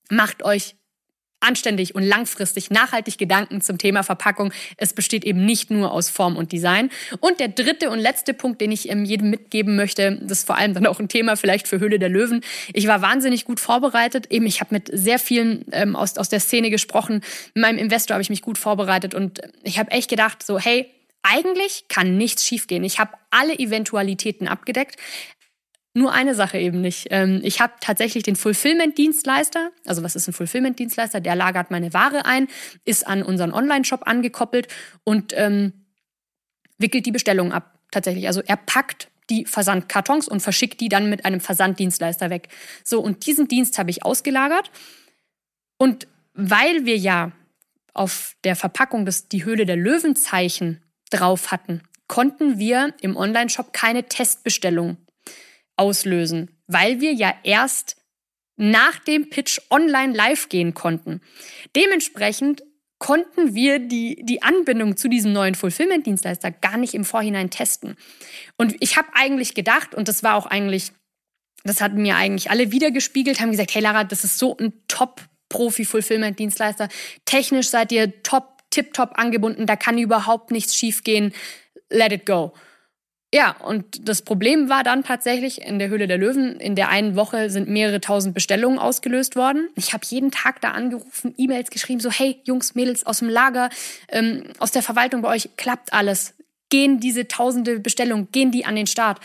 Macht 0.09 0.43
euch 0.43 0.75
anständig 1.39 1.95
und 1.95 2.03
langfristig 2.03 2.69
nachhaltig 2.69 3.17
Gedanken 3.17 3.61
zum 3.61 3.77
Thema 3.77 4.03
Verpackung. 4.03 4.51
Es 4.77 4.93
besteht 4.93 5.23
eben 5.23 5.45
nicht 5.45 5.71
nur 5.71 5.91
aus 5.91 6.09
Form 6.09 6.37
und 6.37 6.51
Design. 6.51 6.89
Und 7.19 7.39
der 7.39 7.49
dritte 7.49 7.89
und 7.89 7.99
letzte 7.99 8.33
Punkt, 8.33 8.61
den 8.61 8.71
ich 8.71 8.89
ähm, 8.89 9.05
jedem 9.05 9.29
mitgeben 9.29 9.75
möchte, 9.75 10.17
das 10.21 10.39
ist 10.39 10.47
vor 10.47 10.57
allem 10.57 10.73
dann 10.73 10.85
auch 10.85 10.99
ein 10.99 11.07
Thema 11.07 11.35
vielleicht 11.37 11.67
für 11.67 11.79
Höhle 11.79 11.99
der 11.99 12.09
Löwen. 12.09 12.41
Ich 12.73 12.87
war 12.87 13.01
wahnsinnig 13.01 13.45
gut 13.45 13.59
vorbereitet. 13.59 14.27
Eben, 14.29 14.45
ich 14.45 14.59
habe 14.61 14.73
mit 14.73 14.89
sehr 14.91 15.19
vielen 15.19 15.65
ähm, 15.71 15.95
aus, 15.95 16.17
aus 16.17 16.29
der 16.29 16.39
Szene 16.39 16.69
gesprochen. 16.69 17.21
Mit 17.53 17.63
meinem 17.63 17.77
Investor 17.77 18.15
habe 18.15 18.21
ich 18.21 18.29
mich 18.29 18.41
gut 18.41 18.57
vorbereitet 18.57 19.13
und 19.13 19.41
ich 19.63 19.79
habe 19.79 19.91
echt 19.91 20.09
gedacht, 20.09 20.43
so, 20.43 20.59
hey, 20.59 20.89
eigentlich 21.23 21.85
kann 21.89 22.17
nichts 22.17 22.45
schiefgehen. 22.45 22.83
Ich 22.83 22.99
habe 22.99 23.11
alle 23.29 23.57
Eventualitäten 23.57 24.47
abgedeckt. 24.47 24.95
Nur 25.93 26.13
eine 26.13 26.35
Sache 26.35 26.59
eben 26.59 26.81
nicht. 26.81 27.07
Ähm, 27.09 27.41
ich 27.43 27.61
habe 27.61 27.73
tatsächlich 27.79 28.23
den 28.23 28.35
Fulfillment-Dienstleister. 28.35 29.71
Also 29.85 30.03
was 30.03 30.15
ist 30.15 30.27
ein 30.27 30.33
Fulfillment-Dienstleister? 30.33 31.19
Der 31.19 31.35
lagert 31.35 31.71
meine 31.71 31.93
Ware 31.93 32.25
ein, 32.25 32.47
ist 32.85 33.07
an 33.07 33.23
unseren 33.23 33.51
Online-Shop 33.51 34.01
angekoppelt 34.05 34.67
und 35.03 35.33
ähm, 35.35 35.73
wickelt 36.77 37.05
die 37.05 37.11
Bestellung 37.11 37.51
ab. 37.51 37.79
Tatsächlich. 37.91 38.27
Also 38.27 38.41
er 38.45 38.57
packt 38.57 39.09
die 39.31 39.45
Versandkartons 39.45 40.27
und 40.27 40.41
verschickt 40.41 40.79
die 40.79 40.89
dann 40.89 41.09
mit 41.09 41.25
einem 41.25 41.39
Versanddienstleister 41.39 42.29
weg. 42.29 42.49
So, 42.83 42.99
und 42.99 43.25
diesen 43.25 43.47
Dienst 43.47 43.79
habe 43.79 43.89
ich 43.89 44.05
ausgelagert. 44.05 44.71
Und 45.77 46.07
weil 46.33 46.85
wir 46.85 46.97
ja 46.97 47.31
auf 47.93 48.35
der 48.43 48.55
Verpackung 48.55 49.05
das, 49.05 49.27
die 49.27 49.43
Höhle 49.43 49.65
der 49.65 49.75
Löwenzeichen 49.75 50.83
drauf 51.09 51.51
hatten, 51.51 51.81
konnten 52.07 52.59
wir 52.59 52.93
im 53.01 53.17
Online-Shop 53.17 53.73
keine 53.73 54.03
Testbestellung 54.03 54.97
auslösen, 55.79 56.51
weil 56.67 57.01
wir 57.01 57.13
ja 57.13 57.33
erst 57.43 57.95
nach 58.57 58.99
dem 58.99 59.29
Pitch 59.29 59.59
online 59.69 60.13
live 60.13 60.49
gehen 60.49 60.73
konnten. 60.73 61.21
Dementsprechend 61.75 62.63
konnten 62.99 63.55
wir 63.55 63.79
die, 63.79 64.23
die 64.25 64.43
Anbindung 64.43 64.97
zu 64.97 65.07
diesem 65.07 65.31
neuen 65.31 65.55
Fulfillment-Dienstleister 65.55 66.51
gar 66.51 66.75
nicht 66.75 66.93
im 66.93 67.05
Vorhinein 67.05 67.49
testen. 67.49 67.95
Und 68.57 68.75
ich 68.81 68.97
habe 68.97 69.07
eigentlich 69.13 69.55
gedacht, 69.55 69.95
und 69.95 70.09
das 70.09 70.21
war 70.21 70.35
auch 70.35 70.45
eigentlich, 70.45 70.91
das 71.63 71.79
hatten 71.79 72.01
mir 72.01 72.17
eigentlich 72.17 72.51
alle 72.51 72.73
wiedergespiegelt, 72.73 73.39
haben 73.39 73.51
gesagt, 73.51 73.73
hey 73.73 73.81
Lara, 73.81 74.03
das 74.03 74.25
ist 74.25 74.37
so 74.37 74.57
ein 74.57 74.73
Top-Profi-Fulfillment-Dienstleister. 74.89 76.89
Technisch 77.23 77.69
seid 77.69 77.93
ihr 77.93 78.21
top, 78.21 78.63
tip-top 78.69 79.17
angebunden, 79.17 79.65
da 79.65 79.77
kann 79.77 79.97
überhaupt 79.97 80.51
nichts 80.51 80.75
schiefgehen. 80.75 81.33
Let 81.89 82.11
it 82.11 82.25
go. 82.25 82.53
Ja, 83.31 83.55
und 83.57 84.09
das 84.09 84.23
Problem 84.23 84.69
war 84.69 84.83
dann 84.83 85.03
tatsächlich 85.03 85.61
in 85.61 85.77
der 85.77 85.89
Höhle 85.89 86.07
der 86.07 86.17
Löwen. 86.17 86.59
In 86.59 86.75
der 86.75 86.89
einen 86.89 87.15
Woche 87.15 87.51
sind 87.51 87.69
mehrere 87.69 88.01
tausend 88.01 88.33
Bestellungen 88.33 88.79
ausgelöst 88.79 89.35
worden. 89.35 89.69
Ich 89.75 89.93
habe 89.93 90.03
jeden 90.07 90.31
Tag 90.31 90.61
da 90.61 90.71
angerufen, 90.71 91.35
E-Mails 91.37 91.69
geschrieben, 91.69 91.99
so 91.99 92.09
hey 92.09 92.41
Jungs, 92.45 92.73
Mädels 92.73 93.05
aus 93.05 93.19
dem 93.19 93.29
Lager, 93.29 93.69
ähm, 94.07 94.45
aus 94.57 94.71
der 94.71 94.81
Verwaltung 94.81 95.21
bei 95.21 95.29
euch, 95.29 95.49
klappt 95.57 95.93
alles. 95.93 96.33
Gehen 96.69 96.99
diese 96.99 97.27
tausende 97.27 97.79
Bestellungen, 97.79 98.29
gehen 98.31 98.51
die 98.51 98.65
an 98.65 98.75
den 98.75 98.87
Start? 98.87 99.19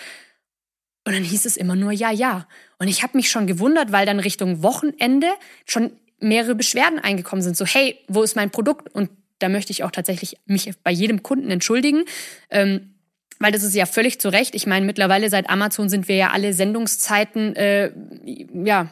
Und 1.07 1.15
dann 1.15 1.25
hieß 1.25 1.47
es 1.47 1.57
immer 1.57 1.77
nur 1.77 1.93
ja, 1.93 2.11
ja. 2.11 2.47
Und 2.79 2.89
ich 2.89 3.03
habe 3.03 3.17
mich 3.17 3.31
schon 3.31 3.47
gewundert, 3.47 3.91
weil 3.91 4.05
dann 4.05 4.21
Richtung 4.21 4.63
Wochenende 4.63 5.29
schon 5.65 5.93
mehrere 6.21 6.55
Beschwerden 6.55 6.99
eingekommen 6.99 7.43
sind. 7.43 7.57
So 7.57 7.65
hey, 7.65 7.99
wo 8.09 8.23
ist 8.23 8.37
mein 8.37 8.51
Produkt? 8.51 8.95
Und 8.95 9.09
da 9.39 9.49
möchte 9.49 9.73
ich 9.73 9.83
auch 9.83 9.91
tatsächlich 9.91 10.37
mich 10.45 10.71
bei 10.83 10.91
jedem 10.91 11.23
Kunden 11.23 11.51
entschuldigen. 11.51 12.05
Ähm, 12.51 12.94
weil 13.39 13.53
das 13.53 13.63
ist 13.63 13.75
ja 13.75 13.87
völlig 13.87 14.21
zu 14.21 14.29
Recht. 14.29 14.55
Ich 14.55 14.67
meine, 14.67 14.87
mittlerweile 14.87 15.29
seit 15.31 15.51
Amazon 15.51 15.89
sind 15.89 16.09
wir 16.09 16.17
ja 16.17 16.31
alle 16.31 16.53
Sendungszeiten 16.53 17.57
äh, 17.57 17.91
ja 18.25 18.91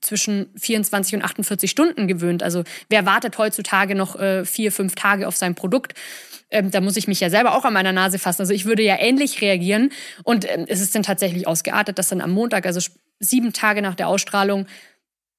zwischen 0.00 0.50
24 0.56 1.16
und 1.16 1.22
48 1.22 1.70
Stunden 1.70 2.06
gewöhnt. 2.06 2.42
Also 2.42 2.64
wer 2.88 3.06
wartet 3.06 3.38
heutzutage 3.38 3.94
noch 3.94 4.16
äh, 4.16 4.44
vier, 4.44 4.70
fünf 4.70 4.94
Tage 4.94 5.26
auf 5.26 5.36
sein 5.36 5.54
Produkt? 5.54 5.94
Ähm, 6.50 6.70
da 6.70 6.80
muss 6.80 6.96
ich 6.96 7.08
mich 7.08 7.20
ja 7.20 7.30
selber 7.30 7.56
auch 7.56 7.64
an 7.64 7.72
meiner 7.72 7.92
Nase 7.92 8.18
fassen. 8.18 8.42
Also 8.42 8.52
ich 8.52 8.66
würde 8.66 8.82
ja 8.82 8.96
ähnlich 8.98 9.40
reagieren. 9.40 9.90
Und 10.22 10.48
ähm, 10.48 10.66
es 10.68 10.80
ist 10.80 10.94
dann 10.94 11.02
tatsächlich 11.02 11.46
ausgeartet, 11.46 11.98
dass 11.98 12.08
dann 12.08 12.20
am 12.20 12.30
Montag, 12.30 12.66
also 12.66 12.80
sieben 13.18 13.52
Tage 13.52 13.82
nach 13.82 13.94
der 13.94 14.08
Ausstrahlung, 14.08 14.66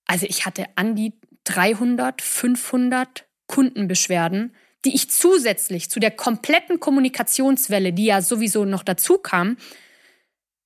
also 0.08 0.26
ich 0.28 0.46
hatte 0.46 0.66
an 0.76 0.96
die 0.96 1.14
300, 1.46 2.22
500 2.22 3.26
Kundenbeschwerden 3.48 4.56
die 4.86 4.96
ich 4.96 5.10
zusätzlich 5.10 5.90
zu 5.90 6.00
der 6.00 6.12
kompletten 6.12 6.80
Kommunikationswelle, 6.80 7.94
die 7.94 8.06
ja 8.06 8.22
sowieso 8.22 8.66
noch 8.66 8.84
dazu 8.84 9.18
kam, 9.18 9.58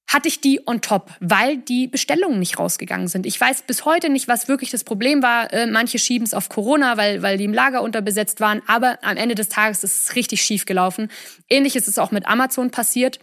hatte 0.10 0.28
ich 0.28 0.42
die 0.42 0.62
on 0.66 0.82
top, 0.82 1.12
weil 1.20 1.58
die 1.58 1.88
Bestellungen 1.88 2.40
nicht 2.40 2.58
rausgegangen 2.58 3.08
sind. 3.08 3.28
Ich 3.28 3.40
weiß 3.40 3.62
bis 3.62 3.86
heute 3.86 4.10
nicht, 4.10 4.28
was 4.28 4.48
wirklich 4.48 4.72
das 4.72 4.84
Problem 4.84 5.22
war. 5.22 5.54
Äh, 5.54 5.68
manche 5.68 6.00
schieben 6.00 6.26
es 6.26 6.34
auf 6.34 6.50
Corona, 6.50 6.98
weil, 6.98 7.22
weil 7.22 7.38
die 7.38 7.44
im 7.44 7.54
Lager 7.54 7.84
unterbesetzt 7.84 8.40
waren. 8.40 8.64
Aber 8.66 8.98
am 9.04 9.18
Ende 9.18 9.36
des 9.36 9.50
Tages 9.50 9.84
ist 9.84 10.10
es 10.10 10.16
richtig 10.16 10.42
schief 10.42 10.66
gelaufen. 10.66 11.12
Ähnlich 11.48 11.76
ist 11.76 11.88
es 11.88 12.00
auch 12.00 12.10
mit 12.10 12.28
Amazon 12.28 12.72
passiert. 12.72 13.20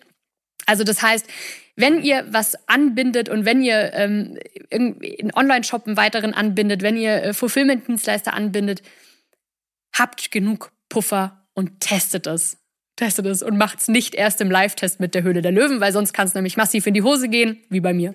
Also 0.67 0.85
das 0.85 1.03
heißt, 1.03 1.27
wenn 1.75 2.03
ihr 2.03 2.25
was 2.31 2.69
anbindet 2.69 3.29
und 3.29 3.45
wenn 3.45 3.63
ihr 3.63 3.93
ähm, 3.93 4.39
in 4.71 5.35
Online-Shop 5.35 5.89
einen 5.89 5.97
weiteren 5.97 6.35
anbindet, 6.35 6.83
wenn 6.83 6.97
ihr 6.97 7.23
äh, 7.23 7.35
Fulfillment-Dienstleister 7.35 8.33
anbindet, 8.33 8.83
habt 9.93 10.31
genug 10.31 10.71
Puffer 10.97 11.47
und 11.53 11.81
testet 11.81 12.27
es. 12.27 12.57
Testet 12.97 13.27
es 13.27 13.43
und 13.43 13.59
macht 13.59 13.81
es 13.81 13.89
nicht 13.89 14.15
erst 14.15 14.41
im 14.41 14.51
Live-Test 14.51 14.99
mit 14.99 15.15
der 15.15 15.25
Höhle 15.25 15.43
der 15.43 15.53
Löwen, 15.53 15.79
weil 15.79 15.93
sonst 15.93 16.15
kann 16.15 16.27
es 16.27 16.33
nämlich 16.33 16.57
massiv 16.57 16.87
in 16.87 16.95
die 16.95 17.03
Hose 17.03 17.29
gehen, 17.29 17.59
wie 17.69 17.81
bei 17.81 17.93
mir. 17.93 18.15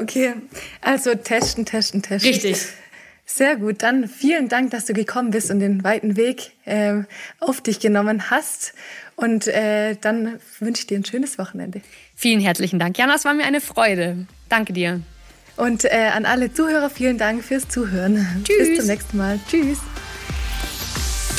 Okay, 0.00 0.34
also 0.82 1.16
testen, 1.16 1.66
testen, 1.66 2.00
testen. 2.00 2.30
Richtig. 2.30 2.64
Sehr 3.26 3.56
gut, 3.56 3.82
dann 3.82 4.06
vielen 4.06 4.48
Dank, 4.48 4.70
dass 4.70 4.86
du 4.86 4.92
gekommen 4.92 5.32
bist 5.32 5.50
und 5.50 5.58
den 5.58 5.82
weiten 5.82 6.16
Weg 6.16 6.52
äh, 6.64 7.02
auf 7.40 7.60
dich 7.60 7.80
genommen 7.80 8.30
hast. 8.30 8.72
Und 9.16 9.48
äh, 9.48 9.96
dann 10.00 10.38
wünsche 10.60 10.82
ich 10.82 10.86
dir 10.86 10.96
ein 10.96 11.04
schönes 11.04 11.38
Wochenende. 11.38 11.80
Vielen 12.14 12.40
herzlichen 12.40 12.78
Dank, 12.78 12.98
Jana, 12.98 13.16
es 13.16 13.24
war 13.24 13.34
mir 13.34 13.44
eine 13.44 13.60
Freude. 13.60 14.28
Danke 14.48 14.72
dir. 14.72 15.00
Und 15.56 15.84
äh, 15.86 16.10
an 16.14 16.24
alle 16.24 16.52
Zuhörer 16.52 16.88
vielen 16.88 17.18
Dank 17.18 17.42
fürs 17.42 17.68
Zuhören. 17.68 18.44
Tschüss. 18.44 18.68
Bis 18.68 18.78
zum 18.78 18.86
nächsten 18.86 19.16
Mal. 19.16 19.40
Tschüss. 19.50 19.78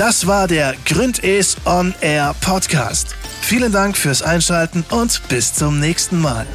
Das 0.01 0.25
war 0.25 0.47
der 0.47 0.73
Gründes 0.83 1.57
On 1.63 1.93
Air 2.01 2.33
Podcast. 2.41 3.15
Vielen 3.41 3.71
Dank 3.71 3.95
fürs 3.95 4.23
Einschalten 4.23 4.83
und 4.89 5.21
bis 5.29 5.53
zum 5.53 5.79
nächsten 5.79 6.19
Mal. 6.19 6.47